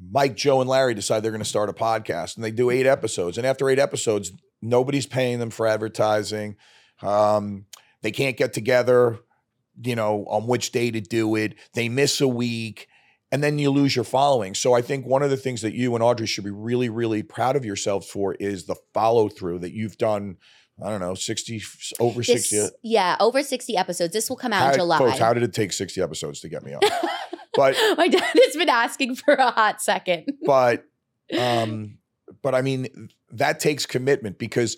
[0.00, 2.86] Mike, Joe, and Larry decide they're going to start a podcast, and they do eight
[2.86, 3.38] episodes.
[3.38, 6.56] And after eight episodes, nobody's paying them for advertising.
[7.02, 7.66] Um,
[8.02, 9.18] they can't get together,
[9.82, 11.54] you know, on which day to do it.
[11.74, 12.88] They miss a week,
[13.32, 14.54] and then you lose your following.
[14.54, 17.22] So I think one of the things that you and Audrey should be really, really
[17.22, 20.36] proud of yourselves for is the follow through that you've done.
[20.84, 21.62] I don't know, sixty
[21.98, 22.76] over this, sixty.
[22.82, 25.54] yeah over 60 episodes this will come out How, in July Folks, how did it
[25.54, 26.80] take 60 episodes to get me on?
[27.54, 30.84] But my dad has been asking for a hot second but
[31.38, 31.96] um
[32.42, 34.76] but I mean that takes commitment because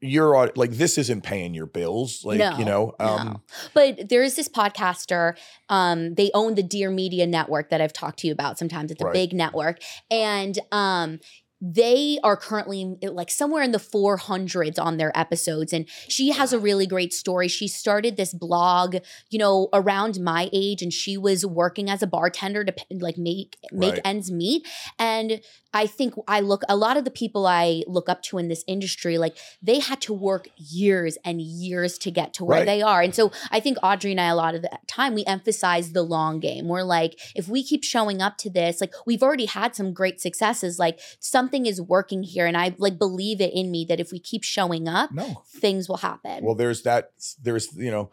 [0.00, 3.42] you're like this isn't paying your bills like No, you know um no.
[3.74, 5.36] But there is this podcaster.
[5.68, 8.58] Um, they own the Dear Media Network that I've talked to you about.
[8.58, 9.12] Sometimes it's a Right.
[9.12, 9.78] big network,
[10.10, 11.18] and um,
[11.60, 15.72] they are currently like somewhere in the 400s on their episodes.
[15.72, 17.48] And she has a really great story.
[17.48, 18.96] She started this blog,
[19.30, 23.56] you know, around my age, and she was working as a bartender to like make
[23.72, 24.02] make Right.
[24.04, 24.66] ends meet.
[24.98, 25.40] And
[25.74, 28.64] I think I look a lot of the people I look up to in this
[28.66, 32.66] industry, like they had to work years and years to get to where Right.
[32.66, 33.02] they are.
[33.02, 36.02] And so I think Audrey and I, a lot of the time, we emphasize the
[36.02, 36.68] long game.
[36.68, 40.20] We're like, if we keep showing up to this, like we've already had some great
[40.20, 41.00] successes, like
[41.48, 42.46] something is working here.
[42.46, 45.88] And I like believe it in me that if we keep showing up, no things
[45.88, 46.44] will happen.
[46.44, 48.10] well there's that there's you know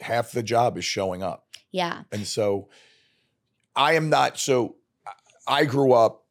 [0.00, 2.02] half the job is showing up yeah.
[2.12, 2.68] and so
[3.76, 4.74] i am not so
[5.46, 6.24] i grew up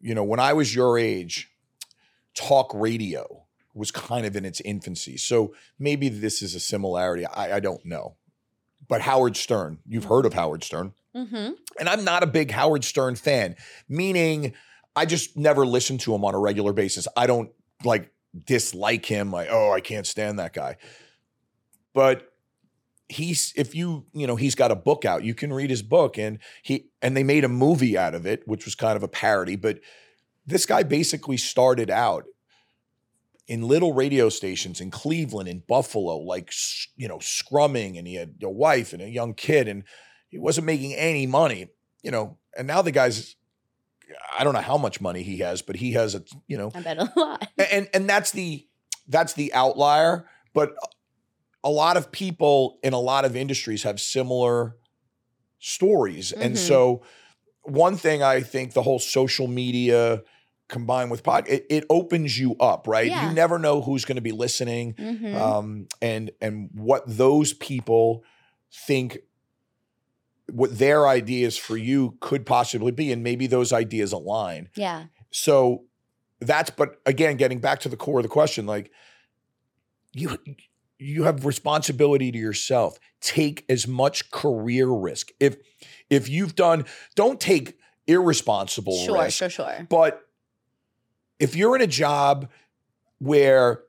[0.00, 1.50] you know when i was your age
[2.34, 7.56] talk radio was kind of in its infancy so maybe this is a similarity i,
[7.56, 8.14] I don't know
[8.88, 11.52] but howard stern you've heard of howard stern Mm-hmm.
[11.78, 13.54] and I'm not a big Howard Stern fan,
[13.88, 14.52] meaning
[14.96, 17.08] I just never listen to him on a regular basis.
[17.16, 17.50] I don't
[17.84, 18.12] like
[18.44, 20.76] dislike him, like, oh, I can't stand that guy.
[21.92, 22.32] But
[23.08, 26.18] he's if you, you know, he's got a book out, you can read his book
[26.18, 29.08] and he and they made a movie out of it, which was kind of a
[29.08, 29.80] parody, but
[30.46, 32.24] this guy basically started out
[33.46, 36.52] in little radio stations in Cleveland and Buffalo, like
[36.96, 39.84] you know, scrumming, and he had a wife and a young kid, and
[40.28, 41.68] he wasn't making any money,
[42.02, 42.38] you know.
[42.56, 43.36] And now the guy's,
[44.38, 46.80] I don't know how much money he has, but he has a, you know, I
[46.80, 47.46] bet a lot.
[47.70, 48.66] and and that's the
[49.08, 50.26] that's the outlier.
[50.54, 50.74] But
[51.62, 54.76] a lot of people in a lot of industries have similar
[55.58, 56.58] stories, and Mhm.
[56.58, 57.02] so
[57.62, 60.22] one thing I think the whole social media
[60.68, 63.28] combined with pod it, it opens you up right Yeah.
[63.28, 65.34] you never know who's going to be listening Mhm.
[65.34, 68.24] um, and and what those people
[68.86, 69.18] think
[70.52, 75.04] what their ideas for you could possibly be and maybe those ideas align yeah.
[75.30, 75.84] so
[76.40, 78.90] that's but again getting back to the core of the question like
[80.12, 80.38] you
[80.98, 85.56] you have responsibility to yourself take as much career risk if
[86.10, 89.86] if you've done don't take irresponsible Sure, risk sure, sure.
[89.88, 90.20] but
[91.38, 92.48] if you're in a job
[93.18, 93.82] where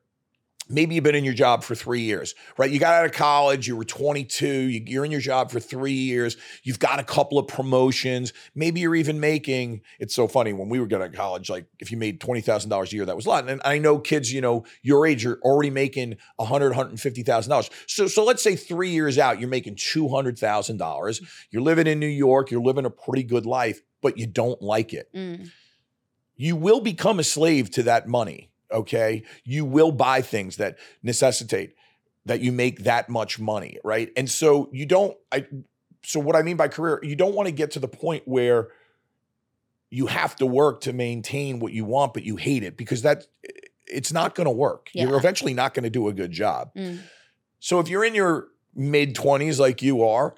[0.69, 2.71] maybe you've been in your job for three years, right?
[2.71, 5.93] You got out of college, you were 22, you, you're in your job for three
[5.93, 10.69] years, you've got a couple of promotions, maybe you're even making, it's so funny, when
[10.69, 13.25] we were getting out of college, like if you made $20,000 a year, that was
[13.25, 13.47] a lot.
[13.49, 17.69] And I know kids, you know, your age are already making $100,000, $150,000.
[17.87, 21.21] So, so let's say three years out, you're making $200,000.
[21.51, 24.93] You're living in New York, you're living a pretty good life, but you don't like
[24.93, 25.49] it Mm.
[26.35, 28.49] you will become a slave to that money.
[28.71, 29.23] Okay.
[29.43, 31.75] You will buy things that necessitate
[32.25, 33.77] that you make that much money.
[33.83, 34.11] Right.
[34.17, 35.45] And so you don't, I,
[36.03, 38.69] so what I mean by career, you don't want to get to the point where
[39.89, 43.25] you have to work to maintain what you want, but you hate it because that
[43.87, 44.89] it's not going to work.
[44.93, 46.71] You're eventually not going to do a good job.
[46.75, 46.99] Mm.
[47.59, 50.35] So if you're in your mid 20s like you are,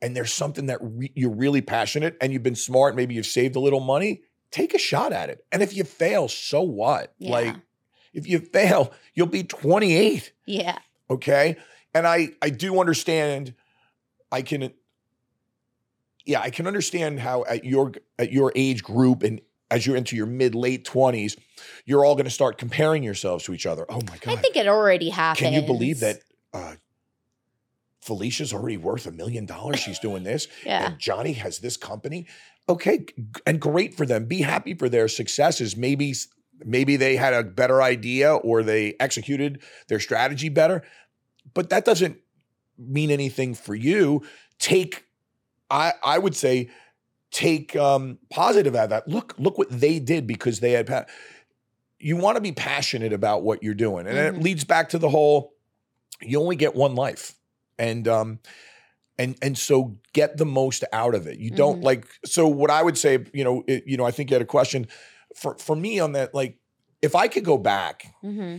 [0.00, 3.56] and there's something that re- you're really passionate and you've been smart, maybe you've saved
[3.56, 5.44] a little money, take a shot at it.
[5.52, 7.14] And if you fail, so what?
[7.18, 7.30] Yeah.
[7.32, 7.56] Like
[8.12, 10.78] if you fail, you'll be 28, Yeah.
[11.10, 11.56] okay?
[11.94, 13.54] And I I do understand
[14.32, 14.72] I can
[16.26, 20.14] yeah, I can understand how at your at your age group and as you're into
[20.16, 21.36] your mid late 20s,
[21.84, 23.84] you're all going to start comparing yourselves to each other.
[23.88, 24.32] Oh my god.
[24.32, 25.44] I think it already happened.
[25.44, 26.20] Can you believe that
[26.52, 26.74] uh,
[28.00, 29.80] Felicia's already worth a million dollars?
[29.80, 30.46] She's doing this.
[30.64, 30.86] Yeah.
[30.86, 32.26] And Johnny has this company.
[32.68, 33.06] Okay,
[33.46, 34.24] and great for them.
[34.24, 35.76] Be happy for their successes.
[35.76, 36.14] Maybe
[36.64, 40.82] maybe they had a better idea or they executed their strategy better.
[41.52, 42.18] But that doesn't
[42.78, 44.22] mean anything for you.
[44.58, 45.04] Take
[45.70, 46.70] I I would say
[47.30, 49.08] take um positive out of that.
[49.08, 51.04] Look look what they did because they had pa-
[51.98, 54.06] you want to be passionate about what you're doing.
[54.06, 54.28] And Mhm.
[54.38, 55.54] it leads back to the whole
[56.22, 57.34] you only get one life.
[57.78, 58.38] And um
[59.18, 61.38] and and so get the most out of it.
[61.38, 61.84] You don't Mhm.
[61.84, 64.42] like so what I would say, you know, it, you know, I think you had
[64.42, 64.86] a question
[65.36, 66.58] for for me on that like
[67.02, 68.58] if I could go back, hmm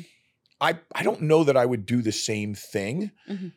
[0.62, 3.12] I I don't know that I would do the same thing.
[3.30, 3.52] Mhm.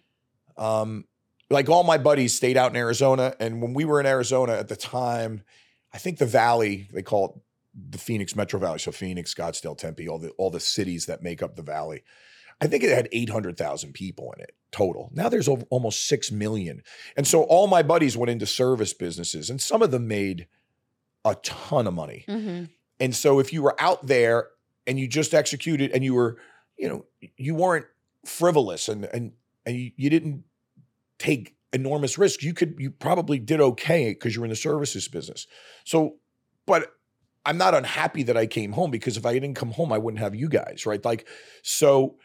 [0.57, 1.05] Um,
[1.51, 4.69] like all my buddies stayed out in Arizona, and when we were in Arizona at
[4.69, 5.43] the time,
[5.93, 7.33] I think the Valley they call it
[7.93, 11.43] the Phoenix Metro Valley, so Phoenix, Scottsdale, Tempe, all the all the cities that make
[11.43, 12.03] up the valley.
[12.61, 15.11] I think it had eight hundred thousand people in it total.
[15.13, 16.83] Now there's over, almost six million,
[17.17, 20.47] and so all my buddies went into service businesses, and some of them made
[21.25, 22.25] a ton of money.
[22.27, 22.65] hmm
[23.01, 24.49] And so if you were out there
[24.87, 26.39] and you just executed and you were,
[26.77, 27.05] you know,
[27.37, 27.87] you weren't
[28.25, 29.33] frivolous and and
[29.65, 30.45] and you, you didn't
[31.19, 32.43] take enormous risks.
[32.43, 35.47] You could you probably did okay because you're in the services business.
[35.85, 36.17] So,
[36.67, 36.93] but
[37.45, 40.21] I'm not unhappy that I came home because if I didn't come home, I wouldn't
[40.21, 41.03] have you guys, right?
[41.05, 41.27] Like,
[41.63, 42.17] so,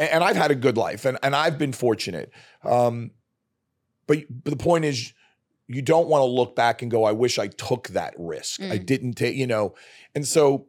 [0.00, 2.32] and, and I've had a good life and, and I've been fortunate.
[2.64, 3.12] Um,
[4.08, 5.12] but, but the point is,
[5.68, 8.60] you don't want to look back and go, I wish I took that risk.
[8.60, 8.86] I Mm.
[8.86, 9.76] didn't take, you know,
[10.16, 10.66] and so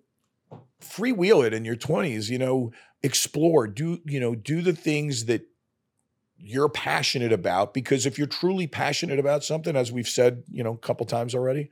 [0.79, 2.71] freewheel it in your 20s, you know,
[3.01, 5.41] explore, do, you know, do the things that
[6.37, 10.73] you're passionate about because if you're truly passionate about something as we've said you know
[10.73, 11.69] a couple times already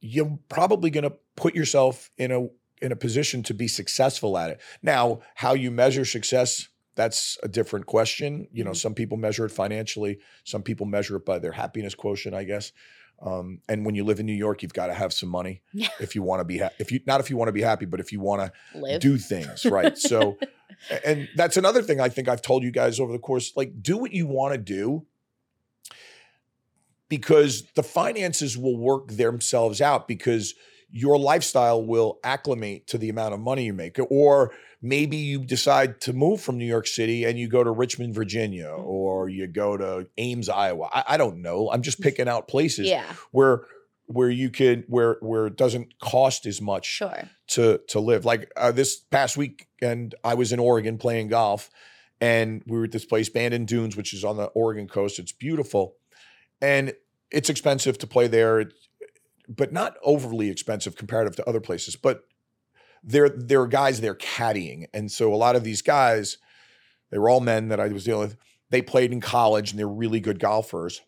[0.00, 2.48] you're probably going to put yourself in a
[2.84, 4.60] in a position to be successful at it.
[4.82, 8.46] Now how you measure success that's a different question.
[8.52, 8.76] You know Mhm.
[8.76, 12.70] some people measure it financially some people measure it by their happiness quotient i guess.
[13.22, 15.62] Um, and when you live in new york you've got to have some money
[16.00, 17.86] if you want to be ha- if you not if you want to be happy
[17.86, 18.52] but if you want to
[18.98, 19.96] do things right?
[20.12, 20.36] So
[21.04, 23.96] and that's another thing i think i've told you guys over the course like do
[23.96, 25.06] what you want to do
[27.08, 30.54] because the finances will work themselves out because
[30.96, 36.00] your lifestyle will acclimate to the amount of money you make or maybe you decide
[36.00, 39.76] to move from new york city and you go to richmond virginia or you go
[39.76, 43.66] to ames iowa i, I don't know i'm just picking out places yeah, where
[44.06, 47.28] where you can where where it doesn't cost as much sure.
[47.48, 48.24] to to live.
[48.24, 51.70] Like uh, this past week, and I was in Oregon playing golf,
[52.20, 55.18] and we were at this place, Bandon Dunes, which is on the Oregon coast.
[55.18, 55.96] It's beautiful,
[56.60, 56.92] and
[57.30, 58.74] it's expensive to play there, it-
[59.48, 61.96] but not overly expensive comparative to other places.
[61.96, 62.24] But
[63.02, 66.38] there there are guys there caddying, and so a lot of these guys,
[67.10, 68.36] they were all men that I was dealing with.
[68.70, 71.02] They played in college, and they're really good golfers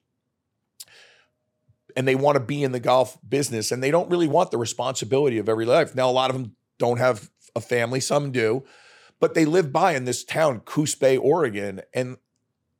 [1.96, 4.58] and they want to be in the golf business and they don't really want the
[4.58, 5.94] responsibility of every life.
[5.94, 8.64] Now, a lot of them don't have a family, some do,
[9.18, 12.18] but they live by in this town, Coos Bay, Oregon, and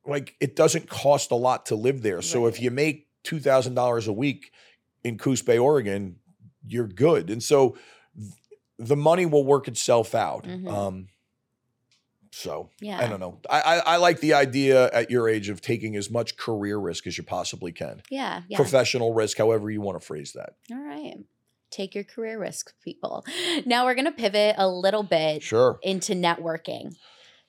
[0.05, 2.21] like it doesn't cost a lot to live there.
[2.21, 4.51] So if you make two thousand dollars a week
[5.07, 6.17] in Coos Bay, Oregon,
[6.65, 7.29] you're good.
[7.29, 7.77] And so
[8.17, 8.31] th-
[8.77, 10.43] the money will work itself out.
[10.45, 10.67] Mhm.
[10.67, 11.07] Um,
[12.31, 12.99] so Yeah.
[12.99, 13.39] I don't know.
[13.49, 17.07] I, I I like the idea at your age of taking as much career risk
[17.07, 18.57] as you possibly can Yeah, yeah.
[18.57, 20.55] professional risk, however you want to phrase that.
[20.71, 21.17] All right.
[21.71, 23.25] Take your career risk, people.
[23.65, 25.79] Now we're going to pivot a little bit Sure.
[25.81, 26.95] into networking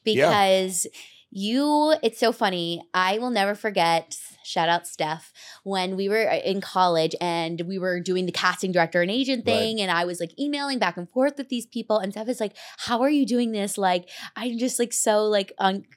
[0.04, 0.28] Yeah.
[0.30, 0.86] because
[1.30, 2.82] you, it's so funny.
[2.94, 4.16] I will never forget,
[4.48, 5.32] shout out Steph,
[5.64, 9.44] when we were uh, in college and we were doing the casting director and agent
[9.46, 9.54] Right.
[9.54, 9.80] thing.
[9.80, 11.98] And I was like emailing back and forth with these people.
[11.98, 13.76] And Steph is like, How are you doing this?
[13.78, 15.52] Like, I'm just like so like,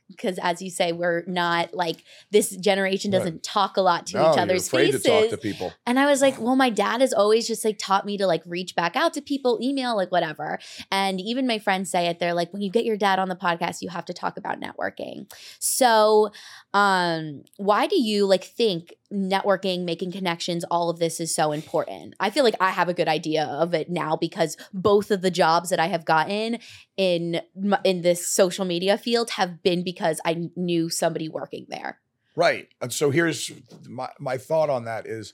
[0.09, 4.31] because as you say, we're not like this generation doesn't talk a lot to no,
[4.31, 5.03] each other's faces.
[5.03, 5.73] to talk to people.
[5.85, 8.43] And I was like, well, my dad has always just like taught me to like
[8.45, 10.59] reach back out to people, email, like whatever.
[10.91, 12.19] And even my friends say it.
[12.19, 14.59] They're like, when you get your dad on the podcast, you have to talk about
[14.59, 15.31] networking.
[15.59, 16.31] So,
[16.73, 22.15] um, why do you like think networking, making connections, all of this is so important?
[22.19, 25.31] I feel like I have a good idea of it now because both of the
[25.31, 26.59] jobs that I have gotten
[26.97, 27.41] in
[27.83, 31.99] in this social media field have been because I knew somebody working there.
[32.35, 32.69] Right.
[32.81, 33.51] And so here's
[33.87, 35.33] my, my thought on that is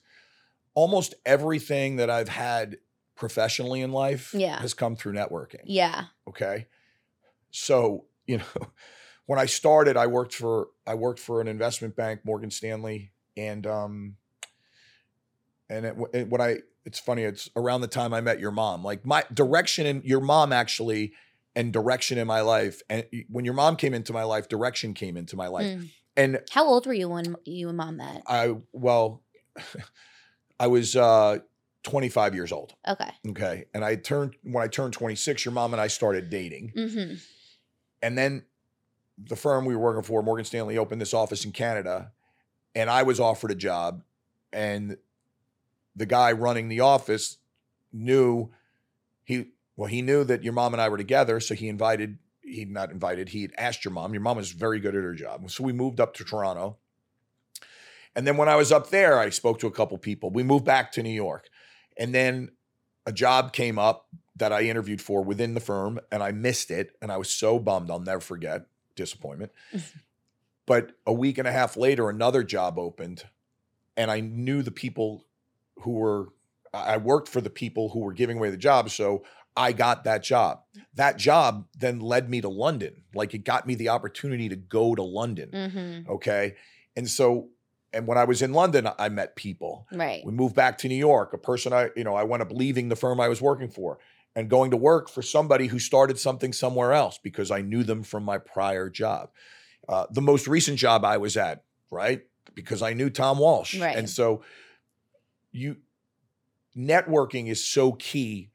[0.73, 2.77] almost everything that I've had
[3.15, 4.59] professionally in life Yeah.
[4.59, 5.61] has come through networking.
[5.65, 6.05] Yeah.
[6.27, 6.67] Okay.
[7.51, 8.67] So, you know,
[9.27, 13.67] when I started, I worked for I worked for an investment bank, Morgan Stanley, and
[13.67, 14.15] um
[15.69, 18.83] and it, it, when I it's funny, it's around the time I met your mom.
[18.83, 21.13] Like my direction and your mom actually
[21.55, 22.81] and direction in my life.
[22.89, 25.65] And when your mom came into my life, direction came into my life.
[25.65, 25.89] Mm.
[26.15, 28.23] And How old were you when you and mom met?
[28.27, 29.23] I well,
[30.59, 31.39] I was uh
[31.83, 32.73] 25 years old.
[32.87, 33.09] Okay.
[33.29, 33.65] Okay.
[33.73, 36.71] And I turned when I turned 26, your mom and I started dating.
[36.75, 37.15] Mm-hmm.
[38.01, 38.43] And then
[39.17, 42.11] the firm we were working for, Morgan Stanley, opened this office in Canada,
[42.75, 44.03] and I was offered a job.
[44.53, 44.97] And
[45.95, 47.37] the guy running the office
[47.91, 48.51] knew
[49.23, 52.65] he well, he knew that your mom and I were together, so he invited he
[52.65, 54.13] not invited, he asked your mom.
[54.13, 55.49] Your mom was very good at her job.
[55.51, 56.77] So we moved up to Toronto.
[58.15, 60.31] And then when I was up there, I spoke to a couple people.
[60.31, 61.49] We moved back to New York.
[61.97, 62.51] And then
[63.05, 66.95] a job came up that I interviewed for within the firm and I missed it.
[67.01, 67.91] And I was so bummed.
[67.91, 68.65] I'll never forget
[68.97, 69.53] disappointment.
[70.65, 73.23] but a week and a half later, another job opened.
[73.95, 75.25] And I knew the people
[75.79, 76.27] who were,
[76.73, 78.89] I I worked for the people who were giving away the job.
[78.89, 79.23] So
[79.55, 80.61] I got that job.
[80.93, 83.03] That job then led me to London.
[83.15, 85.49] Like it got me the opportunity to go to London.
[85.51, 86.11] Mm-hmm.
[86.11, 86.55] Okay.
[86.95, 87.49] And so,
[87.91, 89.87] and when I was in London, I met people.
[89.91, 90.23] Right.
[90.23, 91.33] We moved back to New York.
[91.33, 93.97] A person I, you know, I wound up leaving the firm I was working for.
[94.37, 98.03] And going to work for somebody who started something somewhere else because I knew them
[98.03, 99.31] from my prior job.
[99.89, 102.21] Uh, the most recent job I was at, right?
[102.53, 103.79] Because I knew Tom Walsh.
[103.79, 103.97] Right.
[103.97, 104.43] And so
[105.51, 105.77] you
[106.77, 108.51] networking is so key,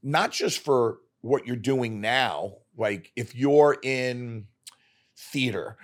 [0.00, 2.58] not just for what you're doing now.
[2.76, 4.46] Like if you're in
[5.16, 5.76] theater,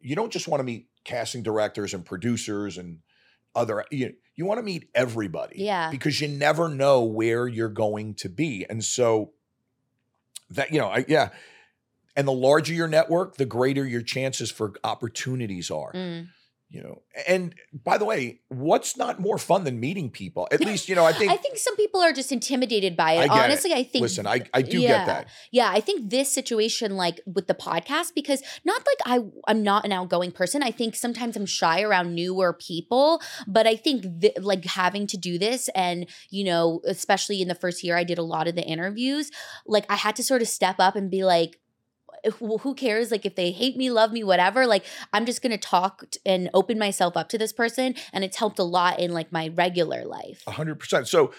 [0.00, 3.00] you don't just want to meet casting directors and producers and
[3.54, 5.90] other you, you want to meet everybody Yeah.
[5.90, 9.32] because you never know where you're going to be and so
[10.50, 11.30] that you know I, yeah
[12.16, 16.28] and the larger your network the greater your chances for opportunities are Mm.
[16.72, 17.54] You know and
[17.84, 21.12] by the way what's not more fun than meeting people at least you know i
[21.18, 23.18] think I think some people are just intimidated by it.
[23.18, 23.44] I get it.
[23.44, 24.88] Honestly, I think listen i, I do yeah.
[24.88, 29.24] get that Yeah, I think this situation, like with the podcast, because not like I,
[29.46, 30.62] I'm not an outgoing person.
[30.62, 35.16] I think sometimes I'm shy around newer people, but I think th- like having to
[35.16, 38.54] do this, and you know, especially in the first year, I did a lot of
[38.54, 39.30] the interviews.
[39.66, 41.58] Like I had to sort of step up and be like.
[42.38, 43.10] Who cares?
[43.10, 44.66] Like, if they hate me, love me, whatever.
[44.66, 48.58] Like, I'm just gonna talk and open myself up to this person, and it's helped
[48.58, 50.44] a lot in like my regular life.
[50.46, 51.08] Hundred percent.
[51.08, 51.32] So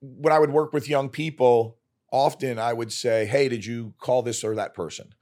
[0.00, 1.78] when I would work with young people,
[2.12, 5.14] often I would say, Hey, did you call this or that person?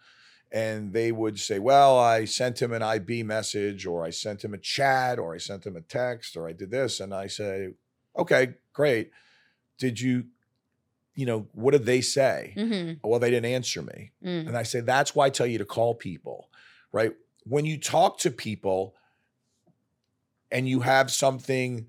[0.53, 4.55] And they would say, Well, I sent him an IB message, or I sent him
[4.55, 7.01] a chat, or I sent him a text, or I did this.
[7.01, 7.71] And I say,
[8.17, 9.11] Okay, great.
[9.79, 10.27] Did you,
[11.15, 12.55] you know, what did they say?
[12.57, 13.07] Mm-hmm.
[13.09, 14.13] Well, they didn't answer me.
[14.25, 14.49] Mm.
[14.49, 16.49] And I say, that's why I tell you to call people,
[16.93, 17.13] right?
[17.45, 18.95] When you talk to people
[20.51, 21.87] and you have something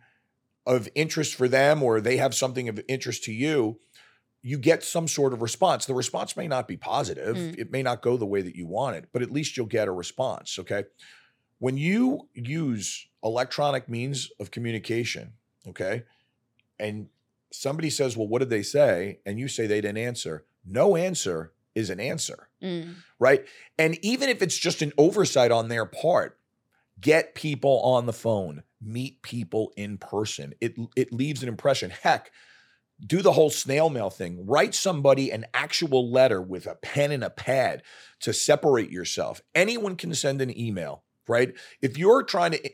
[0.65, 3.79] of interest for them or they have something of interest to you,
[4.41, 5.85] you get some sort of response.
[5.85, 7.57] The response may not be positive, Mm.
[7.57, 9.87] it may not go the way that you want it, but at least you'll get
[9.87, 10.59] a response.
[10.59, 10.83] Okay.
[11.57, 15.33] When you use electronic means of communication,
[15.67, 16.03] okay,
[16.77, 17.07] and
[17.55, 19.19] somebody says, Well, what did they say?
[19.25, 22.95] And you say they didn't answer, no answer is an answer Mm.
[23.19, 23.45] right?
[23.77, 26.39] And even if it's just an oversight on their part,
[26.99, 30.53] get people on the phone, meet people in person.
[30.61, 31.91] It it leaves an impression.
[31.91, 32.31] Heck,
[33.05, 34.45] do the whole snail mail thing.
[34.47, 37.83] Write somebody an actual letter with a pen and a pad
[38.21, 39.41] to separate yourself.
[39.53, 41.53] Anyone can send an email, right?
[41.81, 42.69] If you're trying to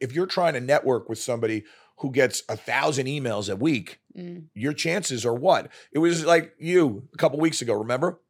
[0.00, 1.64] if you're trying to network with somebody
[1.98, 4.44] who gets a thousand emails a week, Mm.
[4.54, 5.70] your chances are what?
[5.92, 8.20] It was like you a couple weeks ago, remember?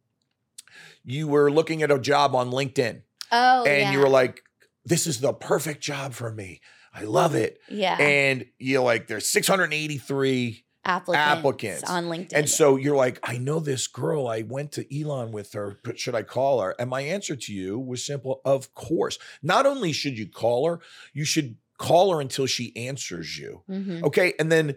[1.05, 3.93] You were looking at a job on LinkedIn Oh, and yeah.
[3.93, 4.43] you were like,
[4.87, 6.61] this is the perfect job for me.
[6.95, 7.59] I love it.
[7.69, 7.97] yeah.
[8.01, 10.65] And you're like, there's 683.
[10.87, 11.83] applicants, applicants.
[11.91, 12.33] on LinkedIn.
[12.35, 14.27] And so you're like, I know this girl.
[14.29, 15.79] I went to Elon with her.
[15.83, 16.75] but Should I call her?
[16.79, 19.19] And my answer to you was simple of course.
[19.43, 20.81] Not only should you call her,
[21.13, 23.63] you should call her until she answers you.
[23.69, 24.03] Mhm.
[24.05, 24.35] Okay.
[24.39, 24.77] And then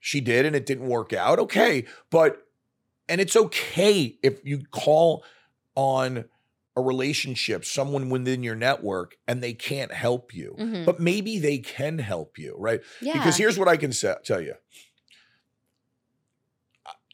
[0.00, 1.38] she did, and it didn't work out.
[1.38, 1.84] Okay.
[2.10, 2.46] But,
[3.08, 5.24] and it's okay if you call
[5.74, 6.24] on
[6.76, 10.54] a relationship, someone within your network, and they can't help you.
[10.58, 10.84] Mhm.
[10.84, 12.80] But maybe they can help you, right?
[13.00, 13.14] yeah.
[13.14, 14.54] Because here's what I can sa- tell you.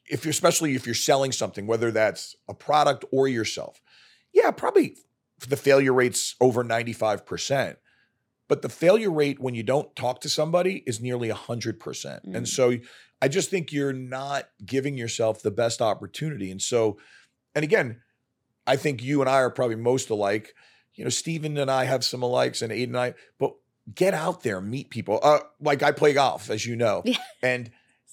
[0.08, 3.80] If you're, especially if you're selling something, whether that's a product or yourself,
[4.32, 4.96] yeah, probably
[5.48, 7.76] the failure rate's over 95%.
[8.52, 11.78] But the failure rate when you don't talk to somebody is nearly 100%.
[11.80, 12.34] Mm.
[12.36, 12.76] And so
[13.22, 16.50] I just think you're not giving yourself the best opportunity.
[16.50, 16.98] And so,
[17.54, 18.02] and again,
[18.66, 20.54] I think you and I are probably most alike.
[20.96, 23.54] You know, Steven and I have some alikes and Aiden and I, but
[23.94, 25.18] get out there, meet people.
[25.22, 27.00] Uh, like I play golf, as you know.
[27.06, 27.16] Yeah.
[27.42, 27.70] And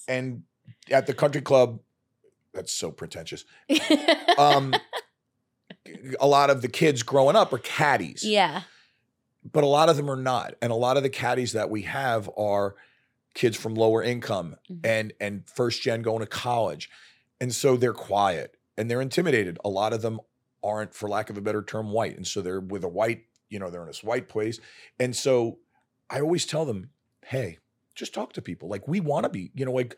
[0.08, 0.44] and
[0.90, 1.80] at the country club,
[2.54, 3.44] that's so pretentious.
[4.38, 4.74] Um
[6.18, 8.24] a lot of the kids growing up are caddies.
[8.24, 8.62] yeah.
[9.42, 10.54] But a lot of them are not.
[10.60, 12.76] And a lot of the caddies that we have are
[13.34, 14.80] kids from lower income Mhm.
[14.84, 16.90] and and first gen going to college.
[17.40, 19.58] And so they're quiet and they're intimidated.
[19.64, 20.20] A lot of them
[20.62, 22.16] aren't, for lack of a better term, white.
[22.16, 24.60] And so they're with a white, you know, they're in this white place.
[24.98, 25.58] And so
[26.10, 26.90] I always tell them,
[27.24, 27.58] hey,
[27.94, 28.68] just talk to people.
[28.68, 29.96] Like we want to be, you know, like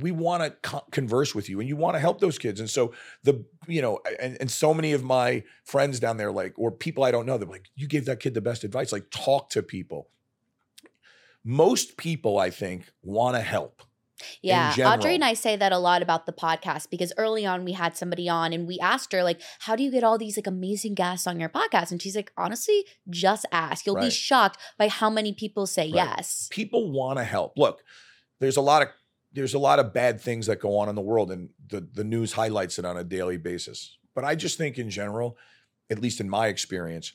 [0.00, 2.60] we want to co- converse with you and you want to help those kids.
[2.60, 2.92] And so
[3.22, 7.04] the, you know, and, and so many of my friends down there, like, or people
[7.04, 8.92] I don't know, they're like, you gave that kid the best advice.
[8.92, 10.08] Like talk to people.
[11.44, 13.82] Most people, I think, want to help.
[14.40, 17.72] Yeah, Audrey and I say that a lot about the podcast because early on we
[17.72, 20.46] had somebody on and we asked her like, "How do you get all these like
[20.46, 23.84] amazing guests on your podcast?" And she's like, "Honestly, just ask.
[23.84, 25.94] You'll be shocked by how many people say Right.
[25.94, 27.58] yes." people want to help.
[27.58, 27.82] Look,
[28.40, 28.88] there's a lot of
[29.34, 32.04] there's a lot of bad things that go on in the world, and the the
[32.04, 33.98] news highlights it on a daily basis.
[34.14, 35.36] But I just think in general,
[35.90, 37.12] at least in my experience,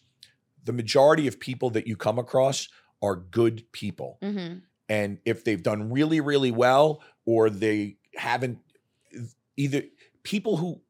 [0.63, 2.69] the majority of people that you come across
[3.01, 4.17] are good people.
[4.21, 4.59] hmm
[4.89, 8.59] And if they've done really, really well, or they haven't
[9.57, 9.83] either
[10.23, 10.81] people who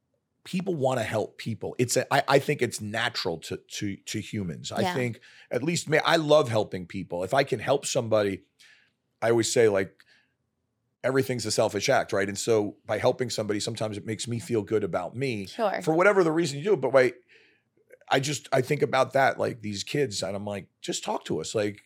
[0.44, 1.76] people want to help people.
[1.78, 4.72] It's a, I, I think it's natural to to to humans.
[4.72, 5.22] I think
[5.52, 7.24] at least me, I love helping people.
[7.24, 8.44] If I can help somebody,
[9.22, 10.04] I always say like
[11.04, 12.28] everything's a selfish act, right?
[12.28, 15.82] And so by helping somebody, sometimes it makes me feel good about me Sure.
[15.82, 16.82] for whatever the reason you do it.
[16.82, 17.16] But wait,
[18.10, 21.40] I just I think about that like these kids, and I'm like, just talk to
[21.42, 21.54] us.
[21.56, 21.82] Like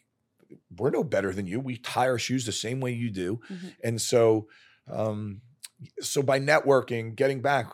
[0.77, 1.59] we're no better than you.
[1.59, 3.75] We tie our shoes the same way you do, Mhm.
[3.83, 4.47] and so
[4.91, 5.41] um,
[6.01, 7.67] so by networking, getting back,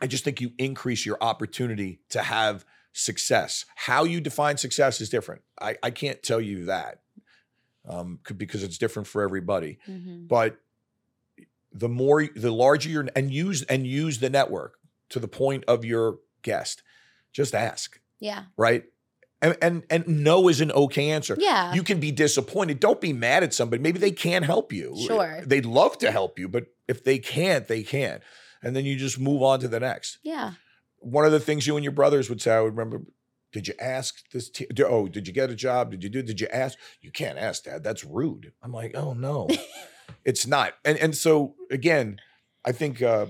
[0.00, 3.64] I just think you increase your opportunity to have success.
[3.74, 5.42] How you define success is different.
[5.60, 7.00] I, I can't tell you that
[7.86, 10.26] um, because it's different for everybody Mhm.
[10.28, 10.58] but
[11.72, 14.78] the more the larger your and use and use the network
[15.10, 16.82] to the point of your guest
[17.32, 18.44] just ask Yeah.
[18.56, 18.84] right
[19.42, 21.74] and and and no is an okay answer Yeah.
[21.74, 25.42] you can be disappointed don't be mad at somebody maybe they can't help you Sure.
[25.44, 28.22] they'd love to help you but if they can't they can't
[28.62, 30.52] and then you just move on to the next yeah.
[31.00, 33.02] one of the things you and your brothers would say i would remember
[33.52, 36.40] did you ask this t- oh did you get a job did you do did
[36.40, 39.48] you ask you can't ask dad that's rude i'm like oh no
[40.24, 42.18] it's not and and so again
[42.64, 43.26] i think uh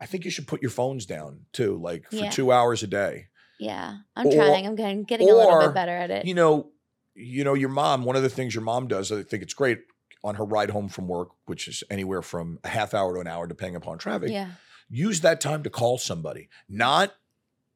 [0.00, 2.30] i think you should put your phones down too like for Yeah.
[2.30, 3.26] two hours a day
[3.58, 3.98] Yeah.
[4.16, 4.66] I'm Or- trying.
[4.66, 6.26] I'm getting getting a little bit better at it.
[6.26, 6.70] you know
[7.14, 9.78] you know your mom one of the things your mom does i think it's great
[10.24, 13.26] on her ride home from work which is anywhere from a half hour to an
[13.28, 14.48] hour depending upon traffic yeah.
[14.88, 17.12] use that time to call somebody not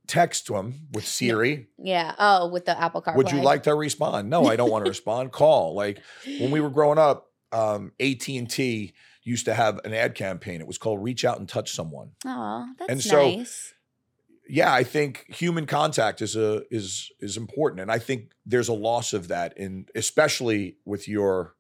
[0.08, 2.14] text to them with siri Yeah.
[2.18, 3.14] Oh, with the Apple Car.
[3.16, 4.28] Would you like to respond?
[4.30, 5.30] No, I don't want to respond.
[5.32, 5.74] Call.
[5.74, 6.00] Like
[6.40, 10.60] when we were growing up, um, AT and T used to have an ad campaign.
[10.60, 13.74] It was called "Reach Out and Touch Someone." Oh, that's And so- nice.
[14.50, 18.72] Yeah, I think human contact is a is is important, and I think there's a
[18.74, 21.54] loss of that in especially with your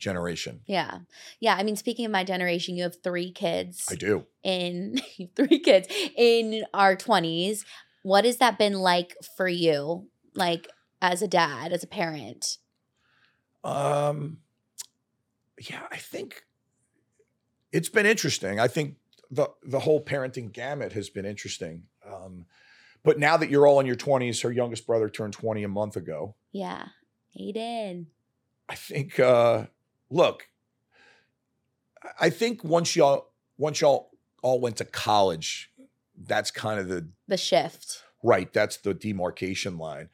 [0.00, 0.60] generation.
[0.66, 0.98] Yeah.
[1.38, 1.54] Yeah.
[1.54, 4.26] I mean, speaking of my generation, you have three kids I do.
[4.42, 5.00] in
[5.36, 5.86] three kids
[6.16, 7.64] in our 20s.
[8.04, 10.08] What has that been like for you?
[10.34, 10.68] Like
[11.00, 12.58] as a dad, as a parent?
[13.64, 14.38] Um,
[15.58, 16.44] yeah, I think
[17.72, 18.60] it's been interesting.
[18.60, 18.96] I think
[19.30, 21.84] the the whole parenting gamut has been interesting.
[22.06, 22.44] Um,
[23.02, 25.96] but now that you're all in your 20s, her youngest brother turned 20 a month
[25.96, 26.34] ago.
[26.52, 26.88] Yeah.
[27.40, 28.06] Aiden.
[28.68, 29.64] I think uh
[30.10, 30.48] look,
[32.02, 34.10] I- I think once y'all once y'all
[34.42, 35.70] all went to college,
[36.16, 38.02] that's kind of the The shift.
[38.22, 40.08] right, that's the demarcation line.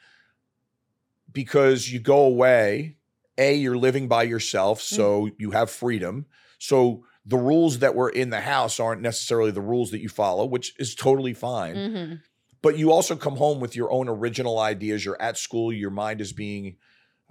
[1.33, 2.97] Because you go away,
[3.39, 6.27] A, you're living by yourself, so you have freedom.
[6.59, 10.45] So the rules that were in the house aren't necessarily the rules that you follow,
[10.45, 12.15] which is totally fine hmm
[12.63, 15.05] but you also come home with your own original ideas.
[15.05, 16.79] You're at school, your mind is being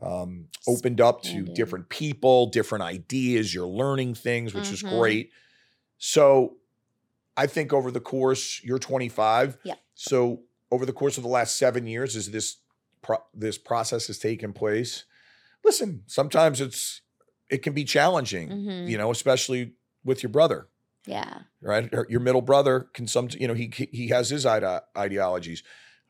[0.01, 3.53] um, opened up to different people, different ideas.
[3.53, 4.89] You're learning things, which is Mhm.
[4.89, 5.31] great.
[5.97, 6.57] So
[7.39, 9.57] I think over the course, you're 25.
[9.63, 9.75] Yeah.
[9.95, 12.57] So over the course of the last seven years, as this
[13.01, 15.05] pro- this process has taken place,
[15.63, 17.01] listen, sometimes it's
[17.49, 18.89] it can be challenging, Mhm.
[18.89, 19.73] you know, especially
[20.03, 20.67] with your brother
[21.05, 21.43] Yeah.
[21.61, 21.89] right?
[22.09, 25.63] Your middle brother can some, you know, he he has his ide- ideologies,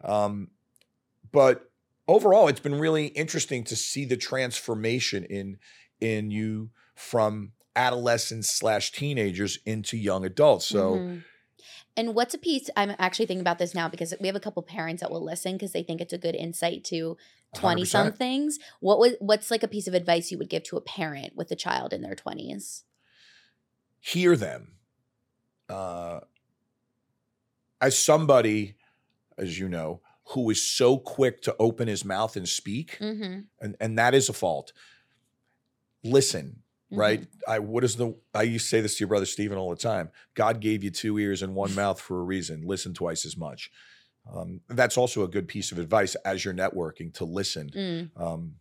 [0.03, 0.49] um,
[1.31, 1.71] but
[2.07, 5.59] overall, it's been really interesting to see the transformation in
[6.01, 10.65] in you from adolescents slash teenagers into young adults.
[10.65, 11.23] So Mhm.
[11.97, 12.69] And what's a piece?
[12.77, 15.53] I'm actually thinking about this now because we have a couple parents that will listen
[15.53, 17.17] because they think it's a good insight to
[17.55, 17.87] 20 100%.
[17.87, 18.59] somethings.
[18.79, 21.51] What was what's like a piece of advice you would give to a parent with
[21.51, 22.83] a child in their 20s?
[24.01, 24.77] hear them.
[25.67, 26.21] Uh,
[27.81, 28.75] as somebody,
[29.37, 33.41] as you know, who is so quick to open his mouth and speak, Mm-hmm.
[33.59, 34.71] and and that is a fault.
[36.03, 37.27] Listen, right?
[37.47, 39.75] I what is the I used to say this to your brother Stephen all the
[39.75, 40.09] time.
[40.33, 42.63] God gave you two ears and one mouth for a reason.
[42.65, 43.71] Listen twice as much.
[44.31, 47.69] Um, that's also a good piece of advice as you're networking to listen.
[47.69, 48.21] Mm.
[48.21, 48.55] Um,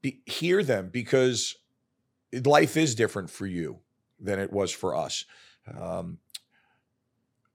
[0.00, 1.56] be, hear them because
[2.44, 3.80] life is different for you
[4.20, 5.24] than it was for us.
[5.78, 6.18] Um,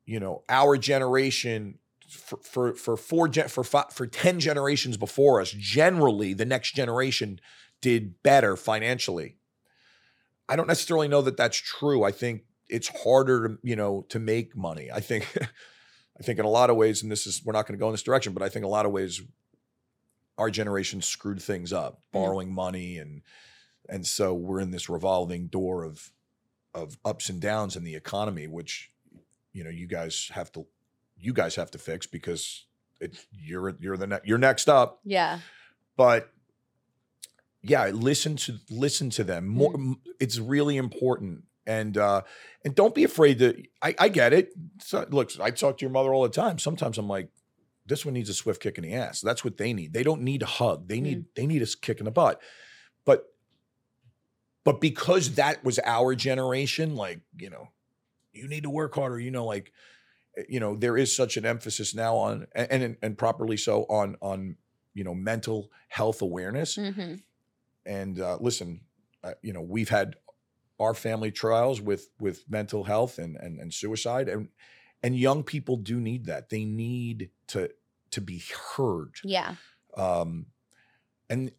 [0.05, 5.41] you know, our generation for for for four gen, for five, for ten generations before
[5.41, 7.39] us, generally the next generation
[7.83, 9.35] did better financially.
[10.47, 12.03] I don't necessarily know that that's true.
[12.03, 14.89] I think it's harder to you know to make money.
[14.91, 15.27] I think
[16.19, 17.87] I think in a lot of ways, and this is we're not going to go
[17.87, 19.21] in this direction, but I think a lot of ways
[20.37, 23.21] our generation screwed things up, borrowing money and
[23.89, 26.11] and so we're in this revolving door of
[26.73, 28.91] of ups and downs in the economy, which
[29.51, 30.65] you know you guys have to
[31.17, 32.65] you guys have to fix because
[33.01, 35.01] it, you're you're the ne- you're next up.
[35.03, 35.39] Yeah.
[35.97, 36.31] But
[37.63, 39.47] yeah, listen to listen to them.
[39.47, 42.21] More, m- it's really important and uh,
[42.65, 43.63] and don't be afraid to.
[43.81, 44.49] I, I get it.
[44.81, 46.59] So, look, I talk to your mother all the time.
[46.59, 47.29] Sometimes I'm like,
[47.85, 49.21] this one needs a swift kick in the ass.
[49.21, 49.93] That's what they need.
[49.93, 50.87] They don't need a hug.
[50.87, 52.41] They need they need a kick in the butt.
[53.05, 53.25] But
[54.65, 57.69] but because that was our generation, like you know,
[58.33, 59.19] you need to work harder.
[59.19, 59.71] You know, like
[60.37, 63.83] eh, you know, there is such an emphasis now on and and, and properly so
[63.83, 64.57] on on
[64.93, 66.75] you know mental health awareness.
[66.75, 67.15] hmm
[67.85, 68.81] And uh, listen,
[69.23, 70.15] uh, you know, we've had
[70.79, 74.49] our family trials with with mental health and and, and suicide, and
[75.01, 76.49] and young people do need that.
[76.49, 77.69] They need to
[78.11, 78.43] to be
[78.75, 79.15] heard.
[79.23, 79.55] Yeah.
[79.97, 80.47] Um,
[81.29, 81.51] and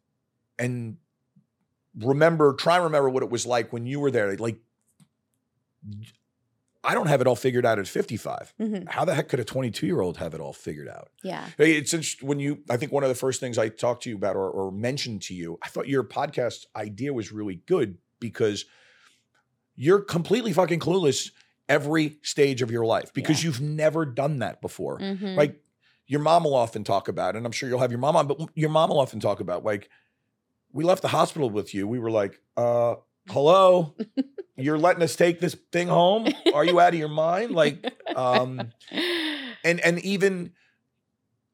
[0.59, 0.97] and
[1.99, 4.37] remember, try and remember what it was like when you were there.
[4.37, 4.59] Like,
[6.85, 8.55] I don't have it all figured out at 55.
[8.59, 11.09] hmm How the heck could a 22 year old have it all figured out?
[11.23, 11.49] Yeah.
[11.59, 14.37] It's when you, I think one of the first things I talked to you about
[14.37, 18.65] or, or mentioned to you, I thought your podcast idea was really good because
[19.77, 21.31] you're completely fucking clueless
[21.69, 23.49] every stage of your life because Yeah.
[23.49, 24.99] you've never done that before.
[24.99, 25.61] hmm Like
[26.07, 28.39] your mom will often talk about, and I'm sure you'll have your mom on, but
[28.55, 29.89] your mom will often talk about like,
[30.73, 31.87] we left the hospital with you.
[31.89, 32.97] We were like, uh,
[33.29, 33.95] hello,
[34.57, 36.27] you're letting us take this thing home?
[36.55, 37.53] Are you out of your mind?
[37.53, 38.73] Like, um,
[39.65, 40.53] and and even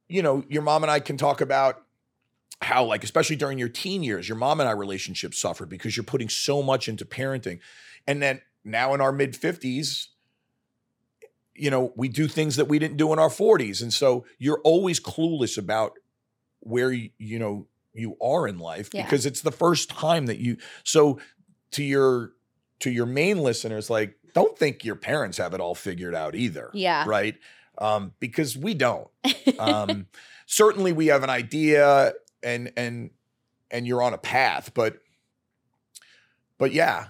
[0.08, 1.84] you know your mom and i can talk about
[2.60, 6.02] how like especially during your teen years your mom and i relationship suffered because you're
[6.02, 7.60] putting so much into parenting
[8.08, 10.08] and then now in our mid 50s
[11.54, 14.60] you know we do things that we didn't do in our 40s and so you're
[14.64, 15.92] always clueless about
[16.58, 19.04] where you, you know you are in life Yeah.
[19.04, 21.20] because it's the first time that you so
[21.72, 22.32] to your
[22.80, 26.70] to your main listeners like don't think your parents have it all figured out either
[26.72, 27.04] yeah.
[27.06, 27.36] right?
[27.78, 29.08] Um, because we don't.
[29.58, 30.06] Um,
[30.46, 32.12] certainly, we have an idea,
[32.42, 33.10] and and
[33.70, 34.98] and you're on a path, but
[36.58, 37.06] but yeah,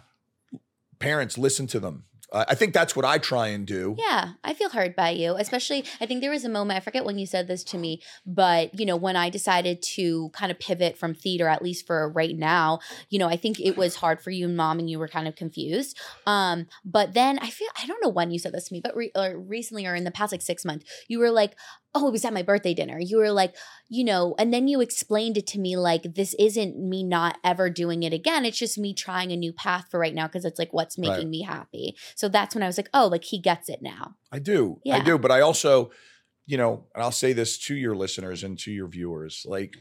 [0.98, 2.04] parents listen to them.
[2.32, 3.96] Uh, I think that's what I try and do.
[3.98, 5.34] Yeah, I feel heard by you.
[5.36, 8.02] Especially, I think there was a moment, I forget when you said this to me,
[8.26, 12.08] but you know, when I decided to kind of pivot from theater, at least for
[12.10, 14.98] right now, you know, I think it was hard for you and mom and you
[14.98, 15.98] were kind of confused.
[16.26, 18.96] Um, but then I feel, I don't know when you said this to me, but
[18.96, 21.56] re- or recently or in the past like six months, you were like,
[21.94, 22.98] oh, it was at my birthday dinner.
[23.00, 23.54] You were like,
[23.88, 27.68] you know, and then you explained it to me like, this isn't me not ever
[27.68, 28.44] doing it again.
[28.44, 31.16] It's just me trying a new path for right now because it's like what's making
[31.16, 31.26] Right.
[31.28, 31.96] me happy.
[32.14, 34.14] So that's when I was like, oh, like he gets it now.
[34.30, 34.80] I do.
[34.90, 35.18] I do.
[35.18, 35.90] But I also,
[36.46, 39.76] you know, and I'll say this to your listeners and to your viewers like,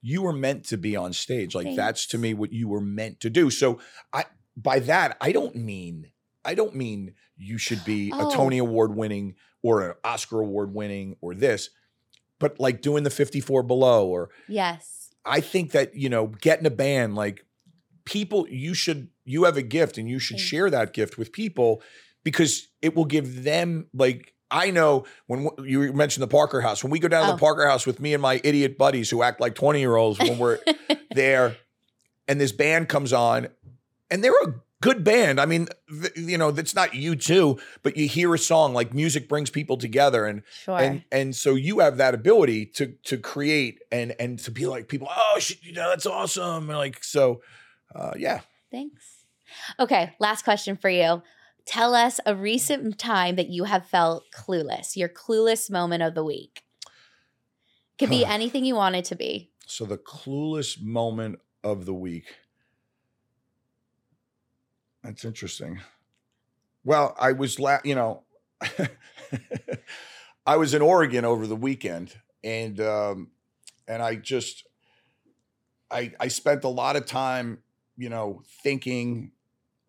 [0.00, 1.54] you were meant to be on stage.
[1.56, 3.50] Like, that's to me what you were meant to do.
[3.50, 3.80] So,
[4.12, 4.26] I,
[4.56, 6.10] by that, I don't mean,
[6.44, 8.30] I don't mean you should be a Oh.
[8.30, 11.70] Tony Award winning or an Oscar Award winning or this,
[12.38, 15.10] but like doing the 54 below or, Yes.
[15.24, 17.44] I think that, you know, getting a band, like
[18.04, 20.48] people, you should, you have a gift and you should Thanks.
[20.48, 21.82] share that gift with people
[22.24, 26.82] because it will give them, like, I know when w- you mentioned the Parker House,
[26.82, 27.36] when we go down to Oh.
[27.36, 30.18] the Parker House with me and my idiot buddies who act like 20 year olds
[30.18, 30.58] when we're
[31.14, 31.56] there
[32.26, 33.48] and this band comes on
[34.10, 35.40] and they're a good band.
[35.40, 38.94] I mean, th- you know, that's not you too, but you hear a song like
[38.94, 40.78] music brings people together and Sure.
[40.78, 44.88] and and so you have that ability to to create and and to be like
[44.88, 47.40] people oh shit, you know that's awesome and like so
[47.94, 49.24] uh yeah Thanks.
[49.80, 51.22] Okay, last question for you.
[51.64, 56.24] Tell us a recent time that you have felt clueless, your clueless moment of the
[56.24, 56.62] week.
[57.98, 59.50] Could be anything you want it to be.
[59.66, 62.24] so the clueless moment of the week
[65.02, 65.80] that's interesting
[66.84, 68.22] well i was la- you know
[70.46, 73.30] i was in oregon over the weekend and um
[73.86, 74.66] and i just
[75.90, 77.58] i i spent a lot of time
[77.96, 79.32] you know thinking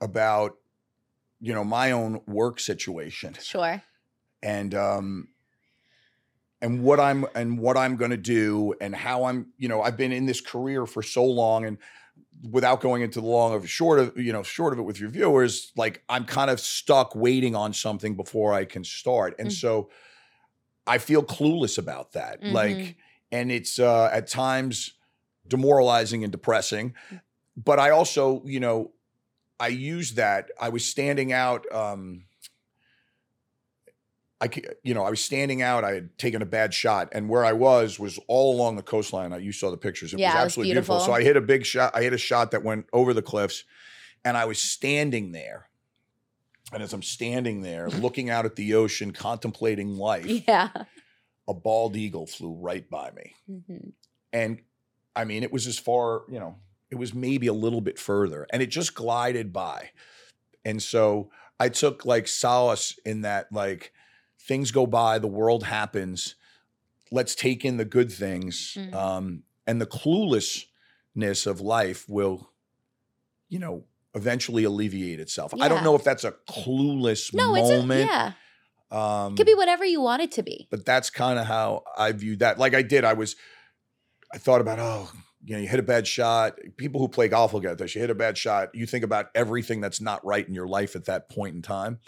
[0.01, 0.57] about
[1.41, 3.81] you know my own work situation Sure.
[4.43, 5.27] and um
[6.61, 9.95] and what I'm and what I'm going to do and how I'm you know I've
[9.95, 11.77] been in this career for so long and
[12.49, 15.09] without going into the long of short of you know short of it with your
[15.09, 19.35] viewers like I'm kind of stuck waiting on something before I can start.
[19.39, 19.53] And Mm.
[19.53, 19.89] so
[20.87, 22.41] I feel clueless about that.
[22.41, 22.53] Mhm.
[22.53, 22.97] like
[23.31, 24.93] and it's uh at times
[25.47, 26.95] demoralizing and depressing.
[27.57, 28.93] But I also you know
[29.59, 30.51] I used that.
[30.61, 32.25] I was standing out um
[34.41, 34.49] I,
[34.83, 35.83] you know, I was standing out.
[35.83, 39.37] I had taken a bad shot, and where I was was all along the coastline.
[39.41, 40.99] You saw the pictures; it Yeah, was it was absolutely beautiful.
[41.01, 41.11] So.
[41.13, 41.91] I hit a big shot.
[41.93, 43.65] I hit a shot that went over the cliffs,
[44.23, 45.67] and I was standing there.
[46.71, 50.69] And as I'm standing there, looking out at the ocean, contemplating life, Yeah.
[51.47, 53.33] a bald eagle flew right by me.
[53.49, 53.91] Mhm.
[54.31, 54.59] And
[55.15, 56.55] I mean, it was as far, you know,
[56.91, 59.89] it was maybe a little bit further, and it just glided by.
[60.63, 61.29] And so
[61.59, 63.91] I took like solace in that, like,
[64.41, 66.35] things go by, the world happens.
[67.11, 68.77] Let's take in the good things.
[68.79, 68.93] Mhm.
[68.93, 72.51] Um, and the cluelessness of life will,
[73.49, 73.85] you know,
[74.15, 75.53] eventually alleviate itself.
[75.59, 78.09] I don't know if that's a clueless No, it's a, moment.
[78.09, 78.33] yeah.
[78.91, 80.67] Um, Could be whatever you want it to be.
[80.71, 82.57] but that's kind of how I viewed that.
[82.57, 83.35] Like I did, I was,
[84.33, 85.11] I thought about, oh,
[85.43, 86.57] you know, you hit a bad shot.
[86.77, 87.93] People who play golf will get this.
[87.93, 88.73] You hit a bad shot.
[88.73, 91.99] You think about everything that's not right in your life at that point in time.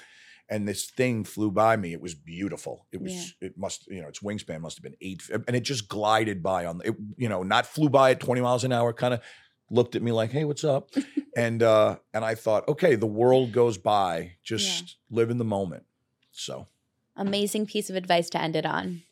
[0.51, 1.93] And this thing flew by me.
[1.93, 2.85] It was beautiful.
[2.91, 5.87] It was, it must, you know, its wingspan must have been eight, and it just
[5.87, 9.13] glided by on, it, you know, not flew by at 20 miles an hour, kind
[9.13, 9.21] of
[9.69, 10.89] looked at me like, hey, what's up?
[11.37, 14.33] and, uh, and I thought, okay, the world goes by.
[14.43, 15.85] Just live in the moment.
[16.31, 16.67] So
[17.15, 19.03] Amazing piece of advice to end it on.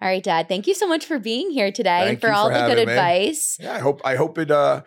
[0.00, 0.48] All right, Dad.
[0.48, 2.78] Thank you so much for being here today and Thank for all for the good
[2.88, 3.58] advice.
[3.60, 4.82] yeah, I hope, I hope it, uh,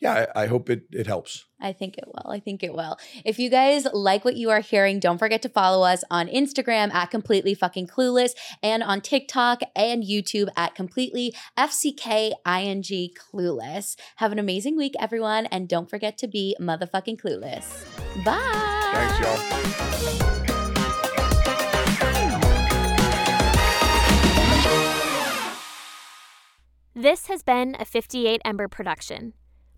[0.00, 1.44] yeah, I, I hope it, it helps.
[1.60, 2.30] I think it will.
[2.30, 2.96] I think it will.
[3.22, 6.90] If you guys like what you are hearing, don't forget to follow us on Instagram
[6.94, 8.30] at completely fucking clueless
[8.62, 13.96] and on TikTok and YouTube at completely FCKING clueless.
[14.16, 15.46] Have an amazing week, everyone.
[15.46, 17.84] And don't forget to be motherfucking clueless.
[18.24, 18.40] Bye.
[18.92, 19.60] Thanks, y'all.
[26.94, 29.34] This has been a 58 Ember production.